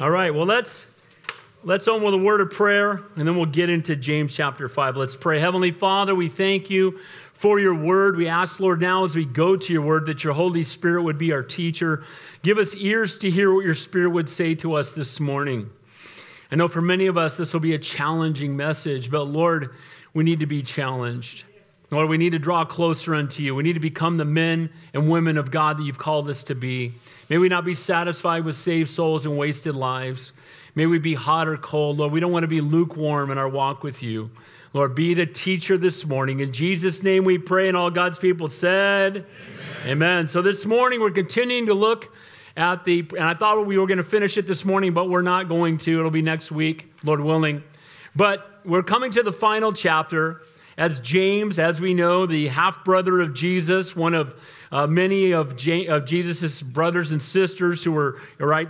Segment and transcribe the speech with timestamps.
[0.00, 0.86] All right, well, let's
[1.64, 4.96] let's open with a word of prayer and then we'll get into James chapter 5.
[4.96, 5.40] Let's pray.
[5.40, 7.00] Heavenly Father, we thank you
[7.32, 8.16] for your word.
[8.16, 11.18] We ask, Lord, now as we go to your word, that your Holy Spirit would
[11.18, 12.04] be our teacher.
[12.44, 15.68] Give us ears to hear what your Spirit would say to us this morning.
[16.52, 19.74] I know for many of us, this will be a challenging message, but Lord,
[20.14, 21.42] we need to be challenged.
[21.90, 23.54] Lord, we need to draw closer unto you.
[23.54, 26.54] We need to become the men and women of God that you've called us to
[26.54, 26.92] be.
[27.30, 30.32] May we not be satisfied with saved souls and wasted lives.
[30.74, 31.98] May we be hot or cold.
[31.98, 34.30] Lord, we don't want to be lukewarm in our walk with you.
[34.74, 36.40] Lord, be the teacher this morning.
[36.40, 39.24] In Jesus' name we pray, and all God's people said,
[39.82, 39.92] Amen.
[39.92, 40.28] Amen.
[40.28, 42.14] So this morning we're continuing to look
[42.54, 45.22] at the, and I thought we were going to finish it this morning, but we're
[45.22, 45.98] not going to.
[45.98, 47.62] It'll be next week, Lord willing.
[48.14, 50.42] But we're coming to the final chapter
[50.78, 55.56] as James, as we know, the half brother of Jesus, one of uh, many of,
[55.56, 58.68] J- of Jesus' brothers and sisters who were, right,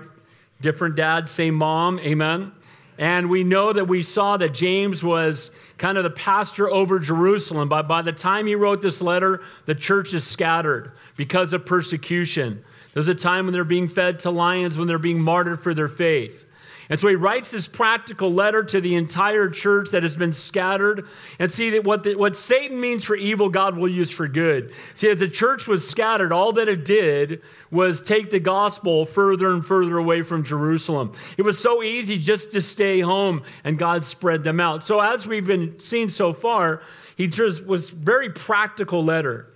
[0.62, 2.52] different dad, same mom, amen.
[2.96, 7.68] And we know that we saw that James was kind of the pastor over Jerusalem.
[7.68, 12.64] But by the time he wrote this letter, the church is scattered because of persecution.
[12.94, 15.86] There's a time when they're being fed to lions, when they're being martyred for their
[15.86, 16.44] faith.
[16.90, 21.06] And so he writes this practical letter to the entire church that has been scattered.
[21.38, 24.72] And see that what, the, what Satan means for evil, God will use for good.
[24.94, 29.52] See, as the church was scattered, all that it did was take the gospel further
[29.52, 31.12] and further away from Jerusalem.
[31.36, 34.82] It was so easy just to stay home, and God spread them out.
[34.82, 36.82] So, as we've been seeing so far,
[37.16, 39.52] he just was very practical letter.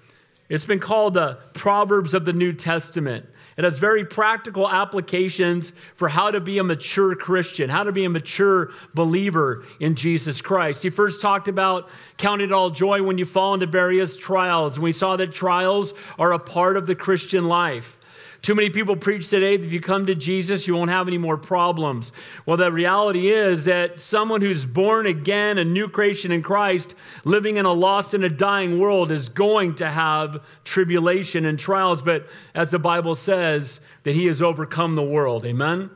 [0.51, 3.27] It's been called the Proverbs of the New Testament.
[3.57, 8.05] It has very practical applications for how to be a mature Christian, how to be
[8.05, 10.83] a mature believer in Jesus Christ.
[10.83, 14.77] He first talked about counting it all joy when you fall into various trials.
[14.77, 17.99] And we saw that trials are a part of the Christian life.
[18.43, 21.17] Too many people preach today that if you come to Jesus, you won't have any
[21.17, 22.13] more problems.
[22.45, 27.57] Well, the reality is that someone who's born again, a new creation in Christ, living
[27.57, 32.03] in a lost and a dying world, is going to have tribulation and trials.
[32.03, 35.45] But as the Bible says, that he has overcome the world.
[35.45, 35.91] Amen?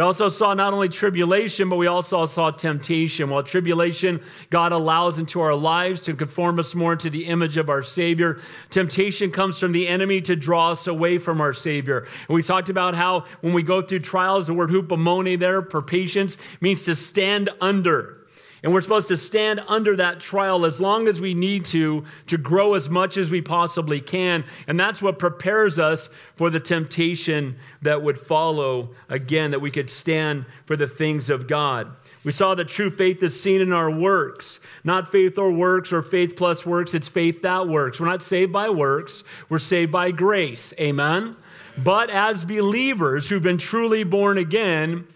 [0.00, 3.28] We also saw not only tribulation, but we also saw temptation.
[3.28, 7.68] While tribulation, God allows into our lives to conform us more to the image of
[7.68, 8.40] our Savior.
[8.70, 12.06] Temptation comes from the enemy to draw us away from our Savior.
[12.28, 15.82] And we talked about how when we go through trials, the word hupomone there for
[15.82, 18.19] patience means to stand under.
[18.62, 22.36] And we're supposed to stand under that trial as long as we need to, to
[22.36, 24.44] grow as much as we possibly can.
[24.66, 29.88] And that's what prepares us for the temptation that would follow, again, that we could
[29.88, 31.90] stand for the things of God.
[32.22, 36.02] We saw that true faith is seen in our works, not faith or works or
[36.02, 36.92] faith plus works.
[36.92, 37.98] It's faith that works.
[37.98, 40.74] We're not saved by works, we're saved by grace.
[40.78, 41.36] Amen?
[41.78, 45.06] But as believers who've been truly born again,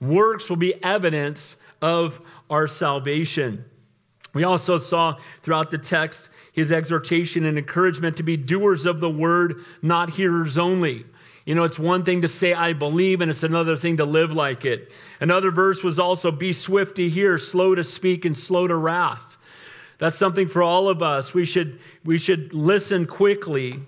[0.00, 2.20] works will be evidence of
[2.50, 3.64] our salvation.
[4.34, 9.10] We also saw throughout the text his exhortation and encouragement to be doers of the
[9.10, 11.06] word, not hearers only.
[11.46, 14.32] You know, it's one thing to say, I believe, and it's another thing to live
[14.32, 14.92] like it.
[15.20, 19.36] Another verse was also, be swift to hear, slow to speak, and slow to wrath.
[19.98, 21.32] That's something for all of us.
[21.32, 23.80] We should, we should listen quickly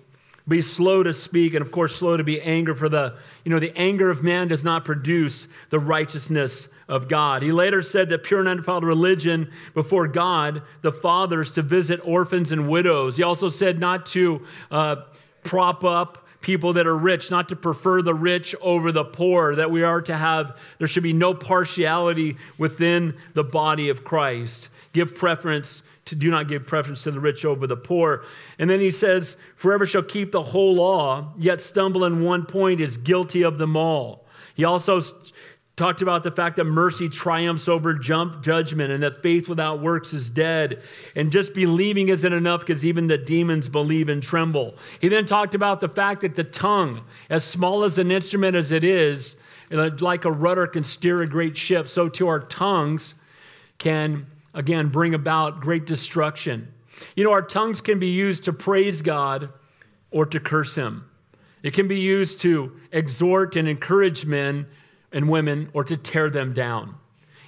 [0.48, 3.58] be slow to speak, and of course, slow to be angry, for the, you know,
[3.58, 7.42] the anger of man does not produce the righteousness of God.
[7.42, 12.00] He later said that pure and undefiled religion before God, the Father, is to visit
[12.02, 13.16] orphans and widows.
[13.16, 14.96] He also said not to uh,
[15.42, 19.70] prop up people that are rich, not to prefer the rich over the poor, that
[19.70, 24.68] we are to have, there should be no partiality within the body of Christ.
[24.92, 28.24] Give preference to do not give preference to the rich over the poor.
[28.58, 32.80] And then he says, Forever shall keep the whole law, yet stumble in one point
[32.80, 34.24] is guilty of them all.
[34.54, 35.00] He also
[35.78, 40.28] talked about the fact that mercy triumphs over judgment and that faith without works is
[40.28, 40.82] dead.
[41.16, 44.76] And just believing isn't enough because even the demons believe and tremble.
[45.00, 48.72] He then talked about the fact that the tongue, as small as an instrument as
[48.72, 49.36] it is,
[49.70, 53.14] like a rudder can steer a great ship, so to our tongues
[53.78, 56.72] can again, bring about great destruction.
[57.14, 59.50] You know, our tongues can be used to praise God
[60.10, 61.08] or to curse Him.
[61.62, 64.66] It can be used to exhort and encourage men
[65.12, 66.94] and women or to tear them down.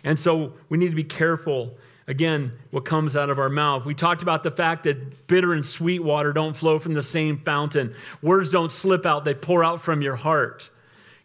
[0.04, 1.76] And so we need to be careful,
[2.06, 3.84] again, what comes out of our mouth.
[3.84, 7.36] We talked about the fact that bitter and sweet water don't flow from the same
[7.38, 10.70] fountain, words don't slip out, they pour out from your heart.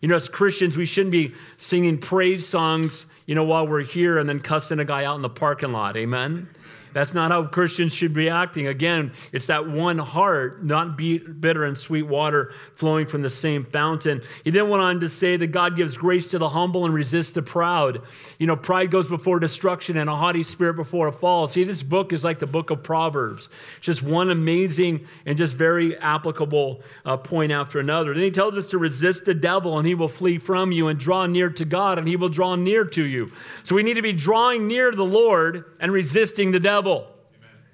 [0.02, 4.18] You know, as Christians, we shouldn't be singing praise songs you know, while we're here
[4.18, 5.98] and then cussing a guy out in the parking lot.
[5.98, 6.48] Amen?
[6.96, 8.68] That's not how Christians should be acting.
[8.68, 14.22] Again, it's that one heart, not bitter and sweet water flowing from the same fountain.
[14.46, 17.32] He then went on to say that God gives grace to the humble and resists
[17.32, 18.02] the proud.
[18.40, 21.48] You know, pride goes before destruction and a haughty spirit before a fall.
[21.48, 23.50] See, this book is like the book of Proverbs.
[23.76, 28.14] It's just one amazing and just very applicable uh, point after another.
[28.14, 30.98] Then he tells us to resist the devil and he will flee from you and
[30.98, 33.34] draw near to God and he will draw near to you.
[33.64, 37.08] So we need to be drawing near to the Lord and resisting the devil devil.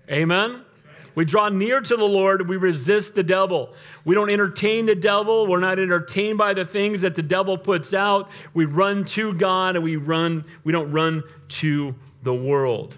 [0.10, 0.52] Amen.
[0.52, 0.66] Amen?
[1.14, 3.74] We draw near to the Lord, we resist the devil.
[4.06, 5.46] We don't entertain the devil.
[5.46, 8.32] We're not entertained by the things that the devil puts out.
[8.54, 11.94] We run to God and we run, we don't run to
[12.24, 12.96] the world.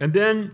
[0.00, 0.52] And then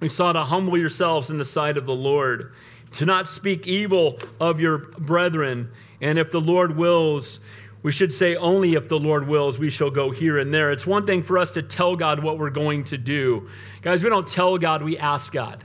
[0.00, 2.52] we saw to humble yourselves in the sight of the Lord,
[2.98, 5.70] to not speak evil of your brethren.
[6.02, 7.40] And if the Lord wills,
[7.84, 10.72] we should say only if the Lord wills, we shall go here and there.
[10.72, 13.50] It's one thing for us to tell God what we're going to do.
[13.82, 15.62] Guys, we don't tell God, we ask God.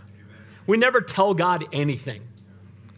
[0.67, 2.21] We never tell God anything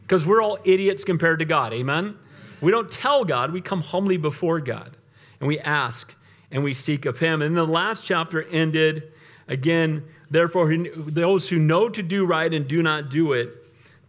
[0.01, 1.71] because we're all idiots compared to God.
[1.71, 2.17] Amen?
[2.61, 4.97] We don't tell God, we come humbly before God
[5.39, 6.15] and we ask
[6.49, 7.43] and we seek of Him.
[7.43, 9.13] And the last chapter ended
[9.47, 13.60] again, therefore, those who know to do right and do not do it,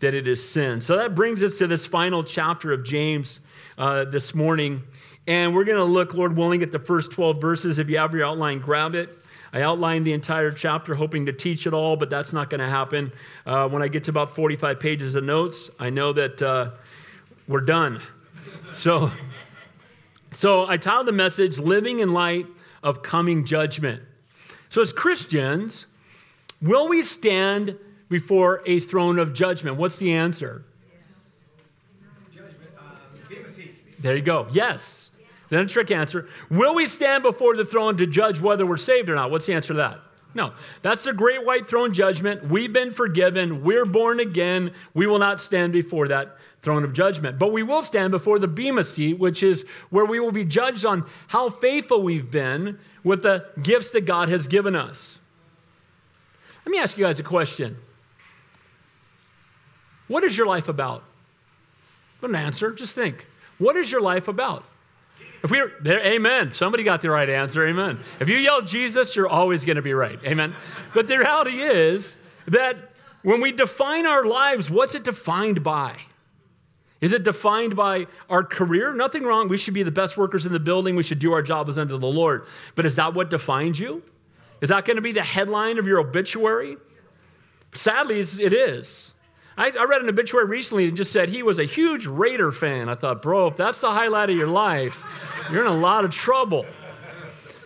[0.03, 0.81] that it is sin.
[0.81, 3.41] So that brings us to this final chapter of James
[3.79, 4.83] uh, this morning.
[5.29, 7.79] And we're going to look, Lord willing, at the first 12 verses.
[7.79, 9.17] If you have your outline, grab it.
[9.53, 12.69] I outlined the entire chapter hoping to teach it all, but that's not going to
[12.69, 13.13] happen.
[13.47, 16.71] Uh, when I get to about 45 pages of notes, I know that uh,
[17.47, 18.01] we're done.
[18.73, 19.13] So,
[20.33, 22.47] so I titled the message, Living in Light
[22.83, 24.03] of Coming Judgment.
[24.69, 25.87] So, as Christians,
[26.61, 27.79] will we stand
[28.13, 29.77] before a throne of judgment?
[29.77, 30.65] What's the answer?
[33.99, 34.49] There you go.
[34.53, 35.11] Yes.
[35.49, 36.29] Then a trick answer.
[36.51, 39.31] Will we stand before the throne to judge whether we're saved or not?
[39.31, 40.01] What's the answer to that?
[40.35, 40.55] No.
[40.83, 42.49] That's the great white throne judgment.
[42.49, 43.63] We've been forgiven.
[43.63, 44.73] We're born again.
[44.95, 47.39] We will not stand before that throne of judgment.
[47.39, 50.85] But we will stand before the Bema seat, which is where we will be judged
[50.85, 55.19] on how faithful we've been with the gifts that God has given us.
[56.65, 57.77] Let me ask you guys a question.
[60.13, 61.03] What is your life about?
[62.21, 63.27] Don't answer, just think.
[63.57, 64.63] What is your life about?
[65.43, 66.53] If we are there, amen.
[66.53, 67.99] Somebody got the right answer, amen.
[68.21, 70.55] If you yell Jesus, you're always going to be right, amen.
[70.93, 72.77] But the reality is that
[73.23, 75.97] when we define our lives, what's it defined by?
[77.01, 78.95] Is it defined by our career?
[78.95, 79.49] Nothing wrong.
[79.49, 80.95] We should be the best workers in the building.
[80.95, 82.45] We should do our job as unto the Lord.
[82.75, 84.03] But is that what defines you?
[84.61, 86.77] Is that going to be the headline of your obituary?
[87.73, 89.15] Sadly, it is.
[89.57, 92.89] I, I, read an obituary recently and just said he was a huge Raider fan.
[92.89, 95.05] I thought, bro, if that's the highlight of your life,
[95.51, 96.65] you're in a lot of trouble.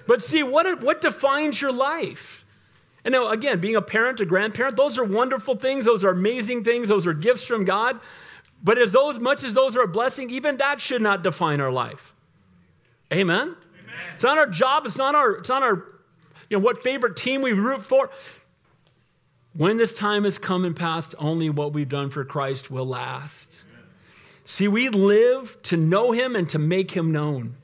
[0.06, 2.44] But see, what, what defines your life?
[3.04, 5.84] And now, again, being a parent, a grandparent, those are wonderful things.
[5.84, 6.88] Those are amazing things.
[6.88, 8.00] Those are gifts from God.
[8.64, 11.70] But as those, much as those are a blessing, even that should not define our
[11.70, 12.14] life.
[13.12, 13.38] Amen?
[13.40, 13.54] Amen.
[14.14, 14.86] It's not our job.
[14.86, 15.84] It's not our, it's not our,
[16.50, 18.10] you know, what favorite team we root for.
[19.56, 23.62] When this time has come and passed, only what we've done for Christ will last.
[24.44, 27.56] See, we live to know him and to make him known.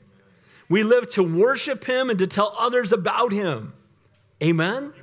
[0.69, 3.73] We live to worship him and to tell others about him.
[4.41, 4.75] Amen?
[4.75, 4.93] Amen?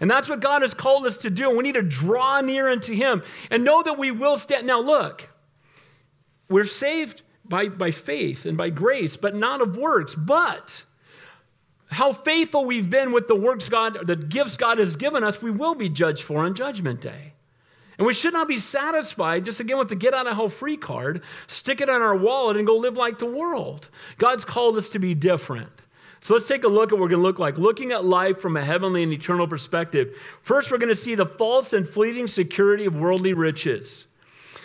[0.00, 1.56] And that's what God has called us to do.
[1.56, 4.66] We need to draw near unto him and know that we will stand.
[4.66, 5.28] Now, look,
[6.48, 10.16] we're saved by, by faith and by grace, but not of works.
[10.16, 10.86] But
[11.92, 15.50] how faithful we've been with the works God, the gifts God has given us, we
[15.50, 17.32] will be judged for on Judgment Day.
[17.98, 20.76] And we should not be satisfied just again with the get out of hell free
[20.76, 23.90] card, stick it on our wallet, and go live like the world.
[24.18, 25.70] God's called us to be different.
[26.20, 27.58] So let's take a look at what we're going to look like.
[27.58, 30.16] Looking at life from a heavenly and eternal perspective.
[30.42, 34.06] First, we're going to see the false and fleeting security of worldly riches.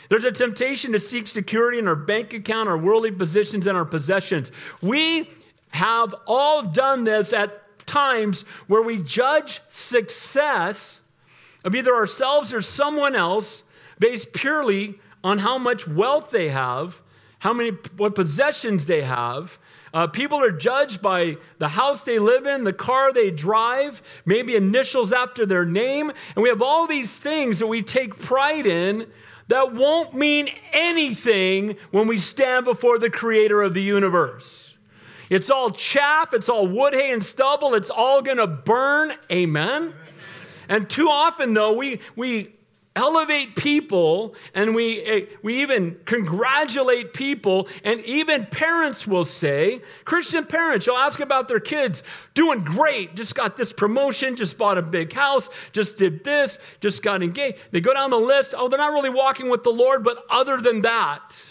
[0.09, 3.85] There's a temptation to seek security in our bank account, our worldly positions, and our
[3.85, 4.51] possessions.
[4.81, 5.29] We
[5.69, 11.01] have all done this at times where we judge success
[11.63, 13.63] of either ourselves or someone else
[13.99, 17.01] based purely on how much wealth they have,
[17.39, 19.57] how many what possessions they have.
[19.93, 24.55] Uh, people are judged by the house they live in, the car they drive, maybe
[24.55, 29.07] initials after their name, and we have all these things that we take pride in
[29.47, 34.66] that won't mean anything when we stand before the creator of the universe.
[35.29, 37.75] It's all chaff, it's all wood, hay, and stubble.
[37.75, 39.13] It's all going to burn.
[39.31, 39.93] Amen.
[40.69, 42.53] And too often, though, we, we
[42.97, 50.45] elevate people and we, eh, we even congratulate people, and even parents will say, Christian
[50.45, 52.03] parents, you'll ask about their kids,
[52.33, 57.03] doing great, just got this promotion, just bought a big house, just did this, just
[57.03, 57.57] got engaged.
[57.71, 60.57] They go down the list, oh, they're not really walking with the Lord, but other
[60.57, 61.41] than that,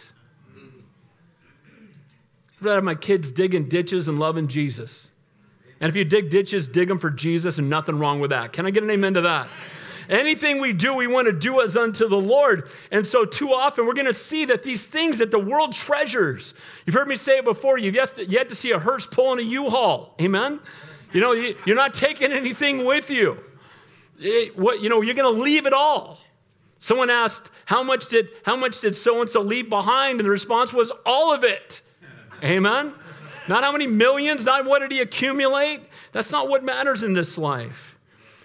[2.59, 5.11] I'd rather have my kids digging ditches and loving Jesus.
[5.81, 8.53] And if you dig ditches, dig them for Jesus and nothing wrong with that.
[8.53, 9.49] Can I get an amen to that?
[10.09, 12.71] Anything we do, we want to do as unto the Lord.
[12.93, 16.55] And so, too often, we're going to see that these things that the world treasures,
[16.87, 18.15] you've heard me say it before, you've yet
[18.49, 20.15] to, see a hearse pulling a U Haul.
[20.21, 20.61] Amen?
[21.13, 23.39] You know, you, are not taking anything with you.
[24.19, 26.19] It, what, you know, you're going to leave it all.
[26.79, 30.21] Someone asked, How much did how much did so and so leave behind?
[30.21, 31.83] And the response was, All of it.
[32.43, 32.93] Amen?
[33.49, 35.81] Not how many millions, not what did he accumulate.
[36.13, 37.97] That's not what matters in this life.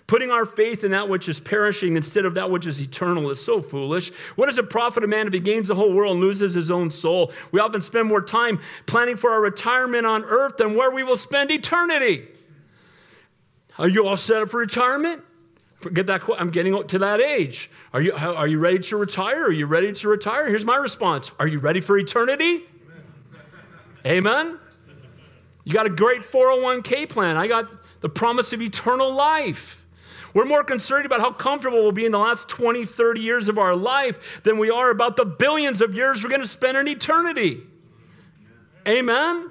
[0.08, 3.44] Putting our faith in that which is perishing instead of that which is eternal is
[3.44, 4.12] so foolish.
[4.36, 6.70] What does it profit a man if he gains the whole world and loses his
[6.70, 7.32] own soul?
[7.52, 11.16] We often spend more time planning for our retirement on earth than where we will
[11.16, 12.28] spend eternity.
[13.80, 15.24] Are you all set up for retirement?
[15.78, 16.24] Forget that.
[16.38, 17.72] I'm getting to that age.
[17.94, 19.46] Are you, are you ready to retire?
[19.46, 20.48] Are you ready to retire?
[20.48, 22.66] Here's my response Are you ready for eternity?
[24.06, 24.60] Amen.
[25.64, 27.38] You got a great 401k plan.
[27.38, 27.70] I got
[28.02, 29.86] the promise of eternal life.
[30.34, 33.58] We're more concerned about how comfortable we'll be in the last 20, 30 years of
[33.58, 36.88] our life than we are about the billions of years we're going to spend in
[36.88, 37.62] eternity.
[38.88, 39.18] Amen?
[39.18, 39.50] Amen?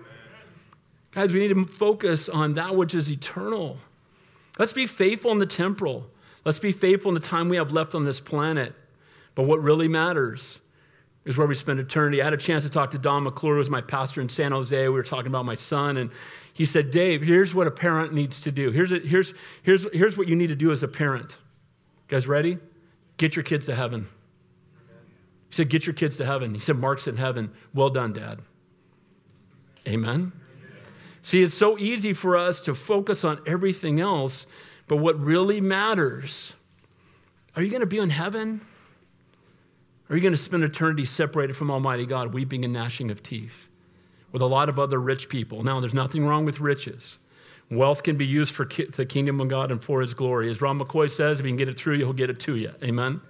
[1.13, 3.79] Guys, we need to focus on that which is eternal.
[4.59, 6.09] Let's be faithful in the temporal.
[6.45, 8.75] Let's be faithful in the time we have left on this planet.
[9.35, 10.61] But what really matters
[11.25, 12.21] is where we spend eternity.
[12.21, 14.53] I had a chance to talk to Don McClure, who was my pastor in San
[14.53, 14.77] Jose.
[14.77, 16.11] We were talking about my son, and
[16.53, 18.71] he said, Dave, here's what a parent needs to do.
[18.71, 21.39] Here's, a, here's, here's, here's what you need to do as a parent.
[22.09, 22.59] You guys ready?
[23.19, 24.09] Get your kids to heaven.
[25.51, 26.55] He said, Get your kids to heaven.
[26.55, 27.53] He said, Mark's in heaven.
[27.75, 28.41] Well done, Dad.
[29.87, 30.33] Amen.
[31.23, 34.47] See, it's so easy for us to focus on everything else,
[34.89, 36.55] but what really matters
[37.57, 38.61] are you going to be in heaven?
[40.11, 43.71] Are you going to spend eternity separated from Almighty God, weeping and gnashing of teeth?
[44.33, 45.63] with a lot of other rich people.
[45.63, 47.19] Now, there's nothing wrong with riches.
[47.71, 50.51] Wealth can be used for ki- the kingdom of God and for his glory.
[50.51, 52.57] As Ron McCoy says, if you can get it through you, he'll get it to
[52.57, 52.73] you.
[52.83, 53.21] Amen?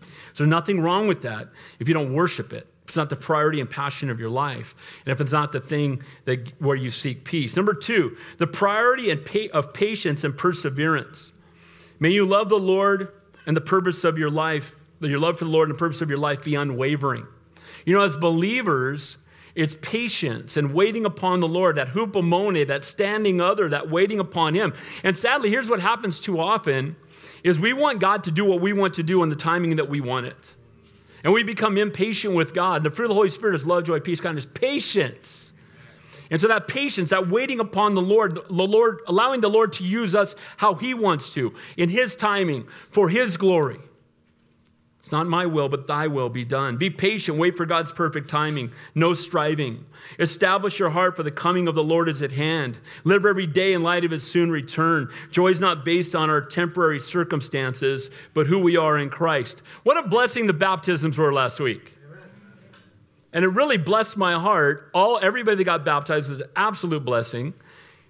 [0.00, 1.48] So, there's nothing wrong with that
[1.78, 2.66] if you don't worship it.
[2.82, 4.74] If it's not the priority and passion of your life,
[5.04, 7.54] and if it's not the thing that, where you seek peace.
[7.54, 11.34] Number two, the priority and pa- of patience and perseverance.
[12.00, 13.12] May you love the Lord
[13.44, 16.08] and the purpose of your life, your love for the Lord and the purpose of
[16.08, 17.26] your life be unwavering.
[17.84, 19.18] You know, as believers,
[19.54, 24.54] it's patience and waiting upon the Lord, that hupomone, that standing other, that waiting upon
[24.54, 24.72] Him.
[25.02, 26.96] And sadly, here's what happens too often
[27.42, 29.88] is we want God to do what we want to do in the timing that
[29.88, 30.54] we want it.
[31.24, 32.84] And we become impatient with God.
[32.84, 35.52] The fruit of the Holy Spirit is love, joy, peace, kindness, patience.
[36.30, 39.84] And so that patience, that waiting upon the Lord, the Lord, allowing the Lord to
[39.84, 43.80] use us how He wants to, in His timing, for His glory.
[45.08, 46.76] It's not my will, but thy will be done.
[46.76, 49.86] Be patient, wait for God's perfect timing, no striving.
[50.18, 52.76] Establish your heart, for the coming of the Lord is at hand.
[53.04, 55.10] Live every day in light of his soon return.
[55.30, 59.62] Joy is not based on our temporary circumstances, but who we are in Christ.
[59.82, 61.94] What a blessing the baptisms were last week.
[63.32, 64.90] And it really blessed my heart.
[64.92, 67.54] All everybody that got baptized was an absolute blessing.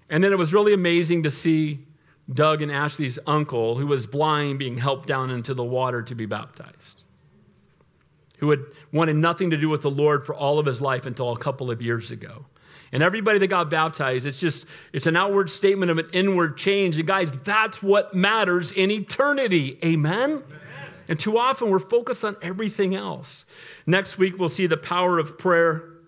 [0.09, 1.79] And then it was really amazing to see
[2.31, 6.25] Doug and Ashley's uncle, who was blind, being helped down into the water to be
[6.25, 7.01] baptized,
[8.37, 8.59] who had
[8.91, 11.71] wanted nothing to do with the Lord for all of his life until a couple
[11.71, 12.45] of years ago.
[12.91, 16.97] And everybody that got baptized, it's just, it's an outward statement of an inward change.
[16.97, 19.77] And guys, that's what matters in eternity.
[19.83, 20.31] Amen?
[20.31, 20.43] Amen?
[21.07, 23.45] And too often we're focused on everything else.
[23.85, 25.98] Next week, we'll see the power of prayer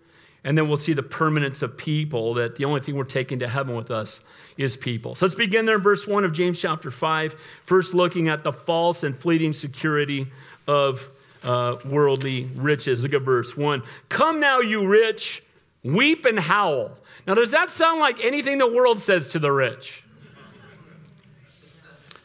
[0.43, 3.47] and then we'll see the permanence of people, that the only thing we're taking to
[3.47, 4.23] heaven with us
[4.57, 5.13] is people.
[5.13, 8.51] So let's begin there in verse 1 of James chapter 5, first looking at the
[8.51, 10.27] false and fleeting security
[10.67, 11.09] of
[11.43, 13.03] uh, worldly riches.
[13.03, 13.83] Look at verse 1.
[14.09, 15.43] Come now, you rich,
[15.83, 16.97] weep and howl.
[17.27, 20.03] Now, does that sound like anything the world says to the rich?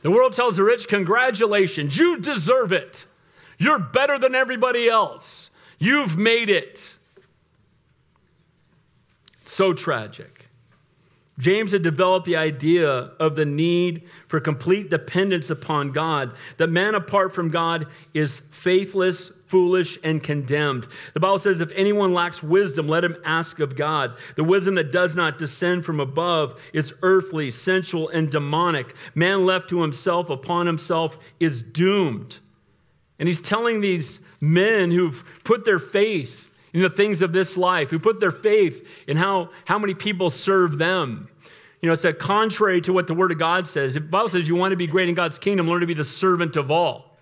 [0.02, 3.06] The world tells the rich, Congratulations, you deserve it.
[3.58, 5.50] You're better than everybody else.
[5.78, 6.95] You've made it.
[9.46, 10.46] So tragic.
[11.38, 16.94] James had developed the idea of the need for complete dependence upon God, that man
[16.94, 20.86] apart from God is faithless, foolish, and condemned.
[21.12, 24.16] The Bible says, if anyone lacks wisdom, let him ask of God.
[24.36, 28.94] The wisdom that does not descend from above is earthly, sensual, and demonic.
[29.14, 32.38] Man left to himself upon himself is doomed.
[33.18, 37.88] And he's telling these men who've put their faith in the things of this life,
[37.88, 41.26] who put their faith in how, how many people serve them.
[41.80, 43.94] You know, it's a contrary to what the Word of God says.
[43.94, 46.04] The Bible says you want to be great in God's kingdom, learn to be the
[46.04, 47.16] servant of all.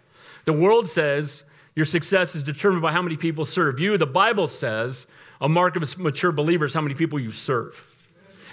[0.44, 1.44] The world says
[1.76, 3.96] your success is determined by how many people serve you.
[3.96, 5.06] The Bible says
[5.40, 7.93] a mark of a mature believer is how many people you serve.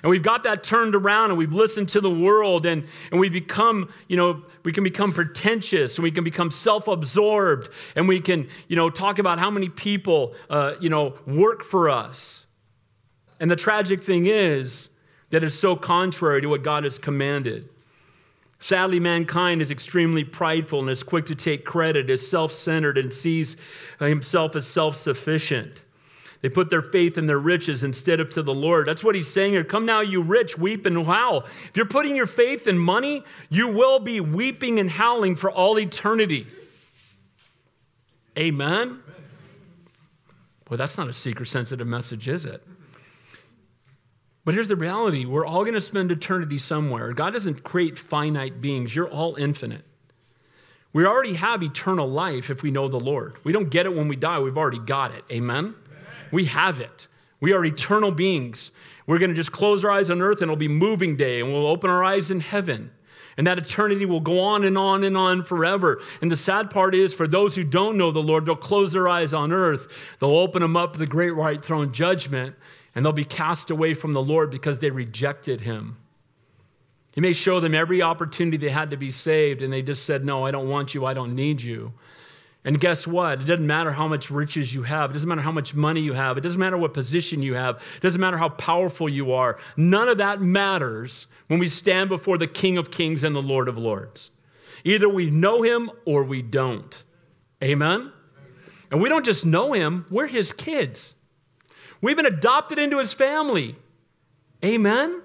[0.03, 3.29] And we've got that turned around and we've listened to the world and, and we
[3.29, 8.20] become, you know, we can become pretentious and we can become self absorbed and we
[8.20, 12.46] can, you know, talk about how many people, uh, you know, work for us.
[13.39, 14.89] And the tragic thing is
[15.29, 17.70] that it's so contrary to what God has commanded.
[18.60, 23.12] Sadly, mankind is extremely prideful and is quick to take credit, is self centered, and
[23.12, 23.58] sees
[24.00, 25.84] himself as self sufficient.
[26.41, 28.88] They put their faith in their riches instead of to the Lord.
[28.88, 29.63] That's what he's saying here.
[29.63, 31.45] Come now, you rich, weep and howl.
[31.69, 35.79] If you're putting your faith in money, you will be weeping and howling for all
[35.79, 36.48] eternity.
[38.38, 39.01] Amen?
[40.69, 42.65] Well, that's not a seeker sensitive message, is it?
[44.43, 47.13] But here's the reality we're all going to spend eternity somewhere.
[47.13, 49.86] God doesn't create finite beings, you're all infinite.
[50.93, 53.38] We already have eternal life if we know the Lord.
[53.43, 55.24] We don't get it when we die, we've already got it.
[55.31, 55.75] Amen?
[56.31, 57.07] We have it.
[57.39, 58.71] We are eternal beings.
[59.07, 61.51] We're going to just close our eyes on earth and it'll be moving day, and
[61.51, 62.91] we'll open our eyes in heaven.
[63.38, 66.01] And that eternity will go on and on and on forever.
[66.21, 69.07] And the sad part is, for those who don't know the Lord, they'll close their
[69.07, 69.88] eyes on earth.
[70.19, 72.55] They'll open them up to the great white throne judgment,
[72.93, 75.97] and they'll be cast away from the Lord because they rejected him.
[77.13, 80.25] He may show them every opportunity they had to be saved, and they just said,
[80.25, 81.93] No, I don't want you, I don't need you.
[82.63, 83.41] And guess what?
[83.41, 85.10] It doesn't matter how much riches you have.
[85.10, 86.38] It doesn't matter how much money you have.
[86.38, 87.77] It doesn't matter what position you have.
[87.98, 89.58] It doesn't matter how powerful you are.
[89.75, 93.68] None of that matters when we stand before the King of Kings and the Lord
[93.68, 94.30] of Lords.
[94.84, 97.03] Either we know him or we don't.
[97.63, 98.12] Amen?
[98.91, 101.15] And we don't just know him, we're his kids.
[102.01, 103.75] We've been adopted into his family.
[104.63, 105.22] Amen?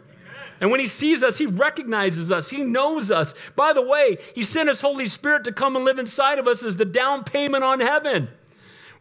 [0.60, 3.34] And when he sees us, he recognizes us, he knows us.
[3.54, 6.62] By the way, he sent his Holy Spirit to come and live inside of us
[6.62, 8.28] as the down payment on heaven.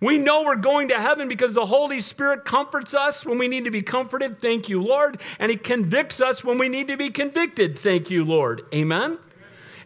[0.01, 3.65] We know we're going to heaven because the Holy Spirit comforts us when we need
[3.65, 4.38] to be comforted.
[4.38, 5.21] Thank you, Lord.
[5.39, 7.79] And He convicts us when we need to be convicted.
[7.79, 8.63] Thank you, Lord.
[8.74, 9.17] Amen.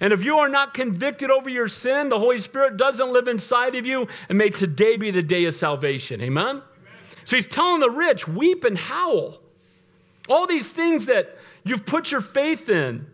[0.01, 3.75] And if you are not convicted over your sin, the Holy Spirit doesn't live inside
[3.75, 6.21] of you, and may today be the day of salvation.
[6.21, 6.47] Amen?
[6.47, 6.63] Amen?
[7.25, 9.39] So he's telling the rich, weep and howl.
[10.29, 13.07] All these things that you've put your faith in.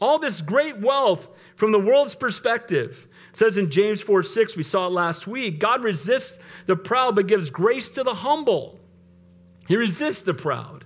[0.00, 3.06] All this great wealth from the world's perspective.
[3.30, 7.14] It says in James 4 6, we saw it last week God resists the proud
[7.16, 8.78] but gives grace to the humble.
[9.68, 10.84] He resists the proud.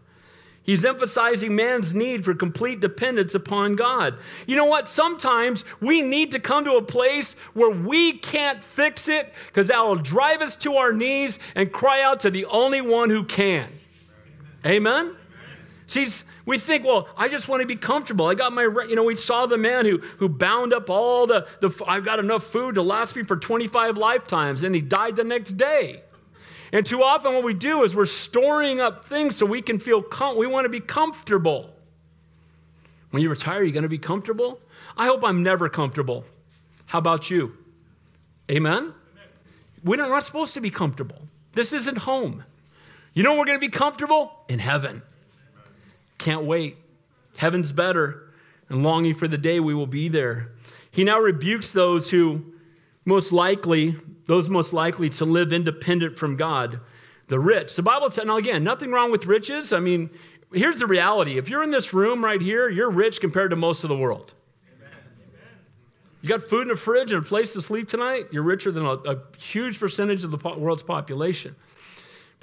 [0.64, 4.16] He's emphasizing man's need for complete dependence upon God.
[4.46, 4.88] You know what?
[4.88, 9.84] Sometimes we need to come to a place where we can't fix it because that
[9.84, 13.70] will drive us to our knees and cry out to the only one who can.
[14.64, 15.14] Amen?
[15.94, 16.08] See,
[16.44, 18.26] we think, well, I just want to be comfortable.
[18.26, 21.46] I got my, you know, we saw the man who, who bound up all the,
[21.60, 25.22] the, I've got enough food to last me for 25 lifetimes, and he died the
[25.22, 26.02] next day.
[26.72, 30.02] And too often, what we do is we're storing up things so we can feel,
[30.02, 31.72] com- we want to be comfortable.
[33.10, 34.58] When you retire, you're going to be comfortable?
[34.96, 36.24] I hope I'm never comfortable.
[36.86, 37.56] How about you?
[38.50, 38.94] Amen?
[39.84, 41.28] We're not supposed to be comfortable.
[41.52, 42.42] This isn't home.
[43.12, 44.32] You know we're going to be comfortable?
[44.48, 45.02] In heaven.
[46.24, 46.78] Can't wait.
[47.36, 48.32] Heaven's better,
[48.70, 50.52] and longing for the day we will be there.
[50.90, 52.54] He now rebukes those who
[53.04, 56.80] most likely, those most likely to live independent from God,
[57.26, 57.76] the rich.
[57.76, 59.70] The Bible says, now again, nothing wrong with riches.
[59.74, 60.08] I mean,
[60.50, 61.36] here's the reality.
[61.36, 64.32] If you're in this room right here, you're rich compared to most of the world.
[66.22, 68.86] You got food in the fridge and a place to sleep tonight, you're richer than
[68.86, 71.54] a, a huge percentage of the world's population.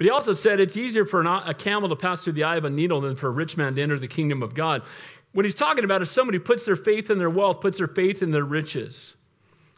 [0.02, 2.64] But he also said it's easier for a camel to pass through the eye of
[2.64, 4.82] a needle than for a rich man to enter the kingdom of God.
[5.30, 7.86] What he's talking about is somebody who puts their faith in their wealth, puts their
[7.86, 9.14] faith in their riches.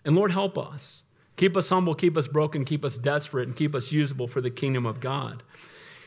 [0.02, 1.02] And Lord, help us.
[1.36, 4.48] Keep us humble, keep us broken, keep us desperate, and keep us usable for the
[4.48, 5.42] kingdom of God.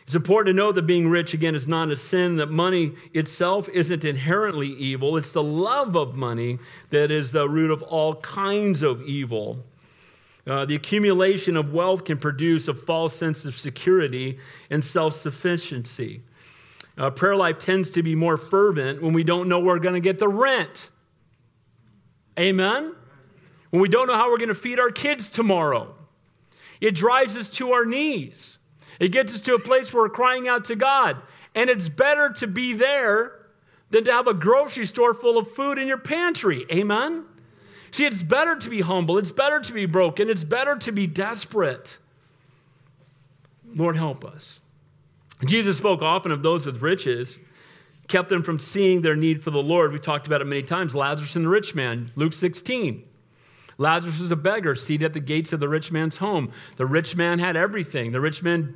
[0.08, 3.70] It's important to know that being rich, again, is not a sin, that money itself
[3.70, 5.16] isn't inherently evil.
[5.16, 6.58] It's the love of money
[6.90, 9.64] that is the root of all kinds of evil.
[10.48, 16.22] Uh, the accumulation of wealth can produce a false sense of security and self sufficiency.
[16.98, 20.00] Uh, prayer life tends to be more fervent when we don't know we're going to
[20.00, 20.90] get the rent.
[22.40, 22.96] Amen?
[23.72, 25.94] When we don't know how we're going to feed our kids tomorrow.
[26.80, 28.58] It drives us to our knees.
[29.00, 31.18] It gets us to a place where we're crying out to God.
[31.56, 33.34] And it's better to be there
[33.90, 36.66] than to have a grocery store full of food in your pantry.
[36.72, 37.26] Amen?
[37.98, 41.08] See, it's better to be humble, it's better to be broken, it's better to be
[41.08, 41.98] desperate.
[43.74, 44.62] Lord, help us.
[45.44, 47.40] Jesus spoke often of those with riches,
[48.08, 49.94] kept them from seeing their need for the Lord.
[49.94, 53.04] We talked about it many times Lazarus and the rich man, Luke 16.
[53.80, 56.52] Lazarus was a beggar seated at the gates of the rich man's home.
[56.76, 58.12] The rich man had everything.
[58.12, 58.76] The rich man,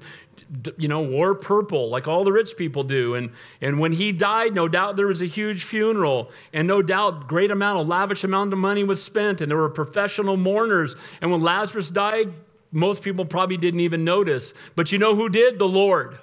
[0.77, 3.15] you know, wore purple like all the rich people do.
[3.15, 6.31] And, and when he died, no doubt there was a huge funeral.
[6.53, 9.41] And no doubt great amount, a lavish amount of money was spent.
[9.41, 10.95] And there were professional mourners.
[11.21, 12.33] And when Lazarus died,
[12.71, 14.53] most people probably didn't even notice.
[14.75, 15.59] But you know who did?
[15.59, 16.19] The Lord.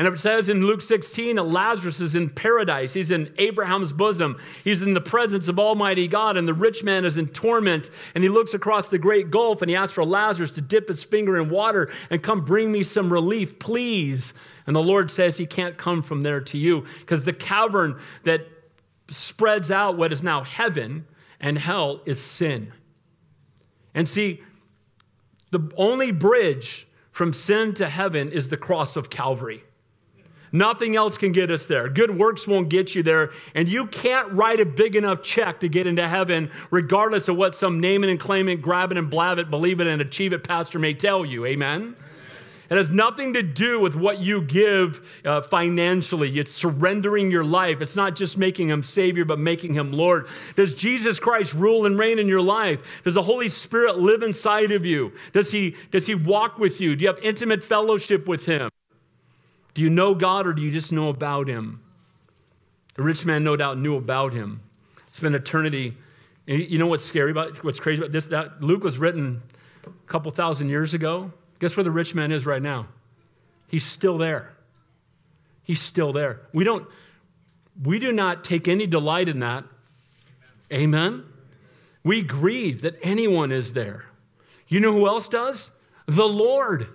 [0.00, 2.94] And it says in Luke 16 that Lazarus is in paradise.
[2.94, 4.38] He's in Abraham's bosom.
[4.64, 7.90] He's in the presence of Almighty God, and the rich man is in torment.
[8.14, 11.04] And he looks across the great gulf and he asks for Lazarus to dip his
[11.04, 14.32] finger in water and come bring me some relief, please.
[14.66, 18.48] And the Lord says he can't come from there to you because the cavern that
[19.08, 21.04] spreads out what is now heaven
[21.40, 22.72] and hell is sin.
[23.94, 24.40] And see,
[25.50, 29.62] the only bridge from sin to heaven is the cross of Calvary.
[30.52, 31.88] Nothing else can get us there.
[31.88, 33.30] Good works won't get you there.
[33.54, 37.54] And you can't write a big enough check to get into heaven, regardless of what
[37.54, 40.32] some name it and claim it, grab it and blab it, believe it and achieve
[40.32, 41.46] it pastor may tell you.
[41.46, 41.94] Amen?
[42.70, 46.38] It has nothing to do with what you give uh, financially.
[46.38, 47.80] It's surrendering your life.
[47.80, 50.28] It's not just making him Savior, but making him Lord.
[50.54, 52.80] Does Jesus Christ rule and reign in your life?
[53.02, 55.12] Does the Holy Spirit live inside of you?
[55.32, 56.94] Does he, does he walk with you?
[56.94, 58.70] Do you have intimate fellowship with him?
[59.74, 61.80] Do you know God or do you just know about him?
[62.94, 64.60] The rich man, no doubt, knew about him.
[65.10, 65.96] Spent eternity.
[66.46, 68.26] You know what's scary about what's crazy about this?
[68.26, 69.42] That Luke was written
[69.86, 71.32] a couple thousand years ago.
[71.60, 72.88] Guess where the rich man is right now?
[73.68, 74.52] He's still there.
[75.62, 76.40] He's still there.
[76.52, 76.88] We don't,
[77.80, 79.64] we do not take any delight in that.
[80.72, 81.24] Amen.
[82.02, 84.06] We grieve that anyone is there.
[84.66, 85.70] You know who else does?
[86.06, 86.88] The Lord.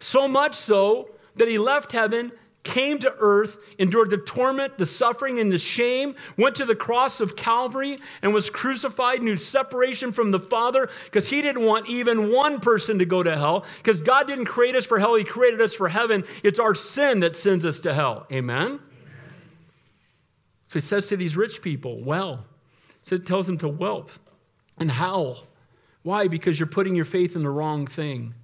[0.00, 2.32] So much so that he left heaven,
[2.66, 7.20] came to earth, endured the torment, the suffering, and the shame, went to the cross
[7.20, 12.32] of Calvary, and was crucified, knew separation from the Father because he didn't want even
[12.32, 15.60] one person to go to hell because God didn't create us for hell, he created
[15.60, 16.24] us for heaven.
[16.42, 18.26] It's our sin that sends us to hell.
[18.32, 18.80] Amen?
[20.66, 22.44] So he says to these rich people, well,
[23.02, 24.10] so it tells them to whelp
[24.78, 25.44] and howl.
[26.02, 26.26] Why?
[26.26, 28.34] Because you're putting your faith in the wrong thing.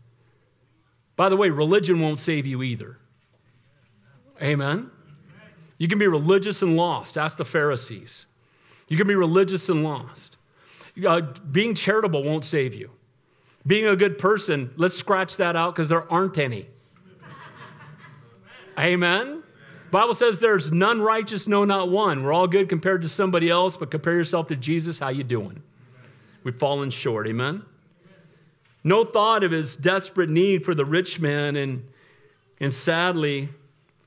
[1.17, 2.99] By the way, religion won't save you either.
[4.41, 4.91] Amen?
[5.79, 7.19] You can be religious and lost.
[7.19, 8.27] Ask the Pharisees.
[8.89, 10.37] You can be religious and lost.
[11.07, 12.91] Uh, being charitable won't save you.
[13.67, 16.67] Being a good person, let's scratch that out because there aren't any.
[18.79, 19.43] Amen?
[19.91, 22.23] Bible says there's none righteous, no, not one.
[22.23, 24.99] We're all good compared to somebody else, but compare yourself to Jesus.
[24.99, 25.63] How you doing?
[26.45, 27.29] We've fallen short.
[27.29, 27.63] Amen?
[28.85, 31.57] No thought of his desperate need for the rich man.
[31.57, 31.89] And,
[32.61, 33.49] and sadly,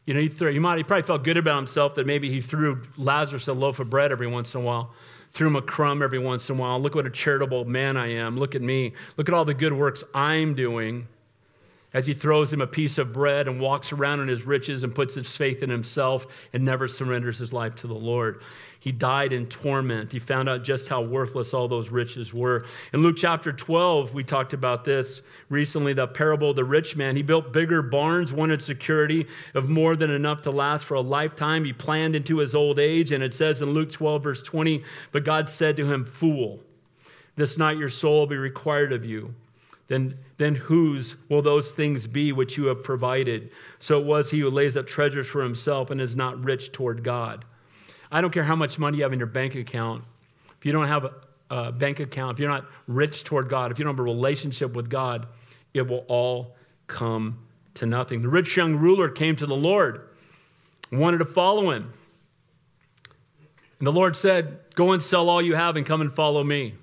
[0.06, 2.42] you know, he, threw, he, might, he probably felt good about himself that maybe he
[2.42, 4.94] threw Lazarus a loaf of bread every once in a while,
[5.32, 6.80] threw him a crumb every once in a while.
[6.80, 8.38] Look what a charitable man I am.
[8.38, 8.94] Look at me.
[9.18, 11.08] Look at all the good works I'm doing
[11.94, 14.94] as he throws him a piece of bread and walks around in his riches and
[14.94, 18.42] puts his faith in himself and never surrenders his life to the Lord.
[18.86, 20.12] He died in torment.
[20.12, 22.66] He found out just how worthless all those riches were.
[22.94, 27.16] In Luke chapter 12, we talked about this recently the parable of the rich man.
[27.16, 31.66] He built bigger barns, wanted security of more than enough to last for a lifetime.
[31.66, 33.12] He planned into his old age.
[33.12, 36.60] And it says in Luke 12, verse 20, But God said to him, Fool,
[37.38, 39.34] this night your soul will be required of you.
[39.88, 43.50] Then, then whose will those things be which you have provided?
[43.80, 47.04] So it was he who lays up treasures for himself and is not rich toward
[47.04, 47.46] God.
[48.16, 50.06] I don't care how much money you have in your bank account.
[50.58, 51.14] If you don't have a,
[51.50, 54.74] a bank account, if you're not rich toward God, if you don't have a relationship
[54.74, 55.28] with God,
[55.74, 56.56] it will all
[56.88, 57.40] come
[57.74, 58.22] to nothing.
[58.22, 60.08] The rich young ruler came to the Lord,
[60.94, 61.92] wanted to follow him.
[63.80, 66.76] And the Lord said, Go and sell all you have and come and follow me.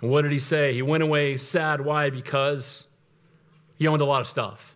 [0.00, 0.72] And what did he say?
[0.72, 1.82] He went away sad.
[1.82, 2.08] Why?
[2.08, 2.86] Because
[3.74, 4.74] he owned a lot of stuff.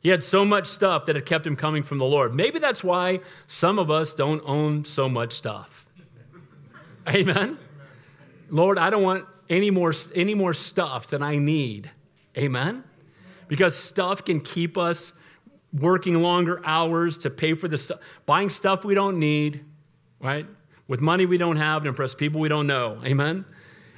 [0.00, 2.34] He had so much stuff that it kept him coming from the Lord.
[2.34, 5.86] Maybe that's why some of us don't own so much stuff.
[7.08, 7.58] Amen.
[8.48, 11.90] Lord, I don't want any more, any more stuff than I need.
[12.36, 12.84] Amen.
[13.48, 15.12] Because stuff can keep us
[15.72, 19.64] working longer hours to pay for the stuff, buying stuff we don't need,
[20.20, 20.46] right?
[20.86, 23.00] With money we don't have to impress people we don't know.
[23.04, 23.44] Amen.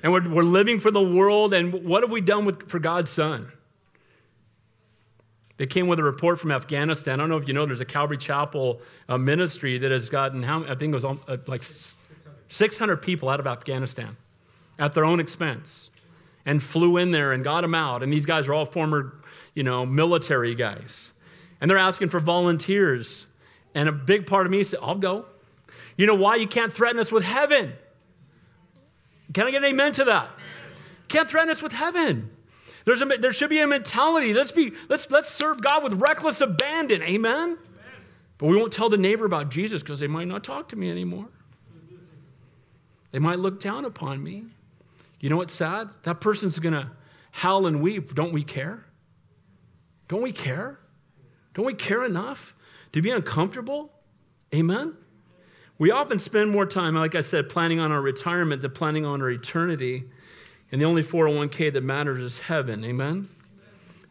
[0.02, 3.10] And we're, we're living for the world, and what have we done with, for God's
[3.10, 3.52] Son?
[5.60, 7.20] They came with a report from Afghanistan.
[7.20, 10.42] I don't know if you know, there's a Calvary Chapel uh, ministry that has gotten,
[10.42, 11.62] how, I think it was uh, like
[12.48, 14.16] 600 people out of Afghanistan
[14.78, 15.90] at their own expense
[16.46, 18.02] and flew in there and got them out.
[18.02, 19.20] And these guys are all former,
[19.54, 21.12] you know, military guys.
[21.60, 23.26] And they're asking for volunteers.
[23.74, 25.26] And a big part of me said, I'll go.
[25.98, 26.36] You know why?
[26.36, 27.74] You can't threaten us with heaven.
[29.34, 30.30] Can I get an amen to that?
[31.08, 32.30] Can't threaten us with heaven.
[32.84, 34.32] There's a, there should be a mentality.
[34.32, 37.02] Let's, be, let's, let's serve God with reckless abandon.
[37.02, 37.58] Amen?
[38.38, 40.90] But we won't tell the neighbor about Jesus because they might not talk to me
[40.90, 41.28] anymore.
[43.12, 44.44] They might look down upon me.
[45.20, 45.90] You know what's sad?
[46.04, 46.90] That person's going to
[47.32, 48.14] howl and weep.
[48.14, 48.86] Don't we care?
[50.08, 50.78] Don't we care?
[51.54, 52.54] Don't we care enough
[52.92, 53.92] to be uncomfortable?
[54.54, 54.94] Amen?
[55.78, 59.22] We often spend more time, like I said, planning on our retirement than planning on
[59.22, 60.04] our eternity.
[60.72, 62.84] And the only 401k that matters is heaven.
[62.84, 63.28] Amen?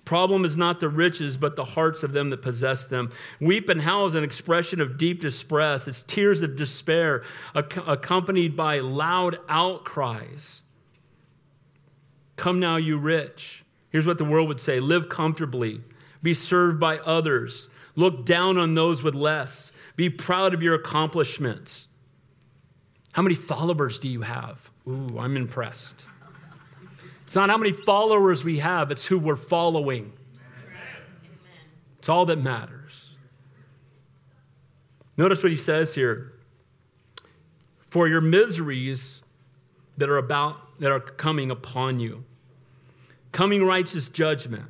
[0.10, 3.12] Problem is not the riches, but the hearts of them that possess them.
[3.39, 5.88] Weep and howl is an expression of deep distress.
[5.88, 10.63] It's tears of despair, accompanied by loud outcries.
[12.38, 13.63] Come now, you rich.
[13.91, 15.82] Here's what the world would say live comfortably,
[16.24, 21.88] be served by others, look down on those with less, be proud of your accomplishments.
[23.12, 24.72] How many followers do you have?
[24.88, 26.08] Ooh, I'm impressed.
[27.30, 30.13] It's not how many followers we have, it's who we're following.
[32.00, 33.12] It's all that matters.
[35.15, 36.34] Notice what he says here.
[37.92, 39.22] For your miseries
[39.98, 42.24] that are about that are coming upon you.
[43.32, 44.65] Coming righteous judgment.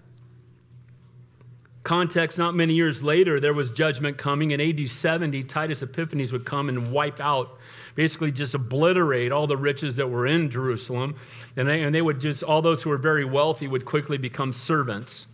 [1.84, 4.52] Context, not many years later, there was judgment coming.
[4.52, 7.58] In AD 70, Titus Epiphanes would come and wipe out
[7.96, 11.16] basically just obliterate all the riches that were in Jerusalem.
[11.56, 14.54] And they, and they would just, all those who were very wealthy would quickly become
[14.54, 15.28] servants.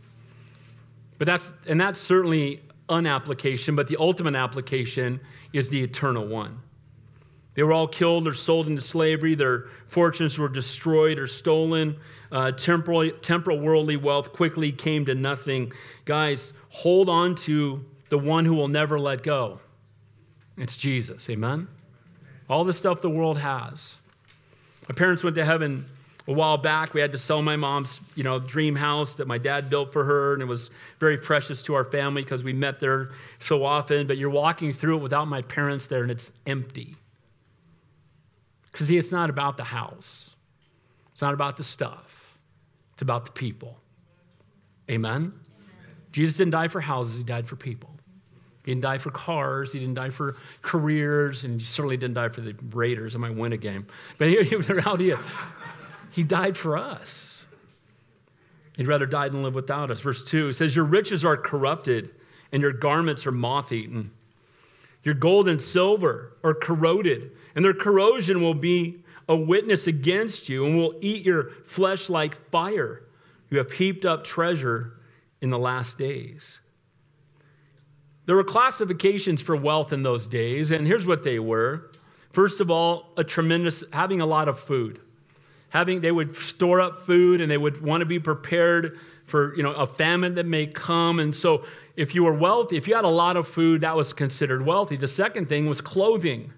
[1.17, 5.19] But that's, and that's certainly an application, but the ultimate application
[5.53, 6.59] is the eternal one.
[7.55, 9.33] They were all killed or sold into slavery.
[9.33, 11.95] Their fortunes were destroyed or stolen.
[12.31, 15.71] Uh, temporal, temporal worldly wealth quickly came to nothing.
[16.03, 19.61] Guys, hold on to the one who will never let go.
[20.57, 21.29] It's Jesus.
[21.29, 21.69] Amen?
[22.49, 23.97] All the stuff the world has.
[24.87, 25.85] My parents went to heaven
[26.27, 26.93] a while back.
[26.93, 30.03] We had to sell my mom's, you know, dream house that my dad built for
[30.03, 34.07] her, and it was very precious to our family because we met there so often.
[34.07, 36.95] But you're walking through it without my parents there, and it's empty.
[38.71, 40.31] Because see, it's not about the house.
[41.13, 42.37] It's not about the stuff.
[42.93, 43.79] It's about the people.
[44.89, 45.11] Amen?
[45.15, 45.33] Amen.
[46.11, 47.94] Jesus didn't die for houses, he died for people.
[48.65, 49.73] He didn't die for cars.
[49.73, 51.43] He didn't die for careers.
[51.43, 53.15] And he certainly didn't die for the Raiders.
[53.15, 53.85] I might win a game.
[54.17, 55.27] But he, the reality is,
[56.11, 57.43] he died for us.
[58.75, 60.01] He'd rather die than live without us.
[60.01, 62.09] Verse 2 says, Your riches are corrupted,
[62.51, 64.11] and your garments are moth eaten.
[65.03, 70.65] Your gold and silver are corroded, and their corrosion will be a witness against you
[70.65, 73.03] and will eat your flesh like fire.
[73.51, 74.93] You have heaped up treasure
[75.39, 76.59] in the last days.
[78.25, 81.91] There were classifications for wealth in those days, and here's what they were.
[82.31, 84.99] First of all, a tremendous having a lot of food.
[85.69, 89.63] Having they would store up food and they would want to be prepared for, you
[89.63, 91.19] know, a famine that may come.
[91.19, 91.63] And so
[91.95, 94.95] if you were wealthy, if you had a lot of food, that was considered wealthy.
[94.95, 96.53] The second thing was clothing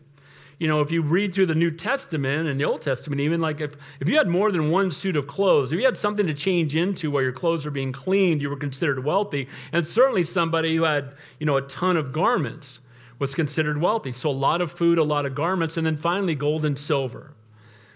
[0.60, 3.62] you know, if you read through the New Testament and the Old Testament, even like
[3.62, 6.34] if, if you had more than one suit of clothes, if you had something to
[6.34, 9.48] change into while your clothes were being cleaned, you were considered wealthy.
[9.72, 12.80] And certainly somebody who had, you know, a ton of garments
[13.20, 14.12] was considered wealthy.
[14.12, 17.34] So a lot of food, a lot of garments, and then finally gold and silver.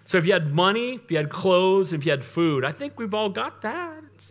[0.03, 2.99] So if you had money, if you had clothes, if you had food, I think
[2.99, 4.27] we've all got that.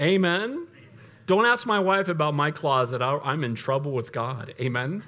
[0.00, 0.66] Amen.
[1.26, 3.00] Don't ask my wife about my closet.
[3.00, 4.54] I'm in trouble with God.
[4.60, 5.02] Amen.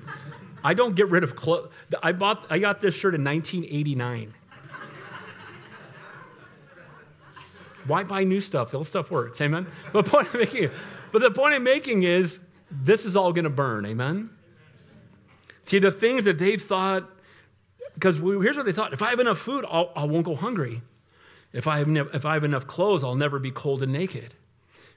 [0.67, 1.69] I don't get rid of clothes.
[2.03, 4.35] I bought, I got this shirt in 1989.
[7.87, 8.73] Why buy new stuff?
[8.73, 9.69] The old stuff works, amen?
[9.93, 10.71] But, point I'm making,
[11.13, 14.29] but the point I'm making is this is all going to burn, amen?
[15.63, 17.09] See, the things that they thought,
[17.95, 20.35] because here's what they thought if I have enough food, I'll, I will not go
[20.35, 20.83] hungry.
[21.53, 24.35] If I, have ne- if I have enough clothes, I'll never be cold and naked.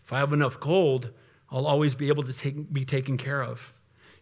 [0.03, 1.11] If I have enough gold,
[1.51, 3.71] I'll always be able to take, be taken care of.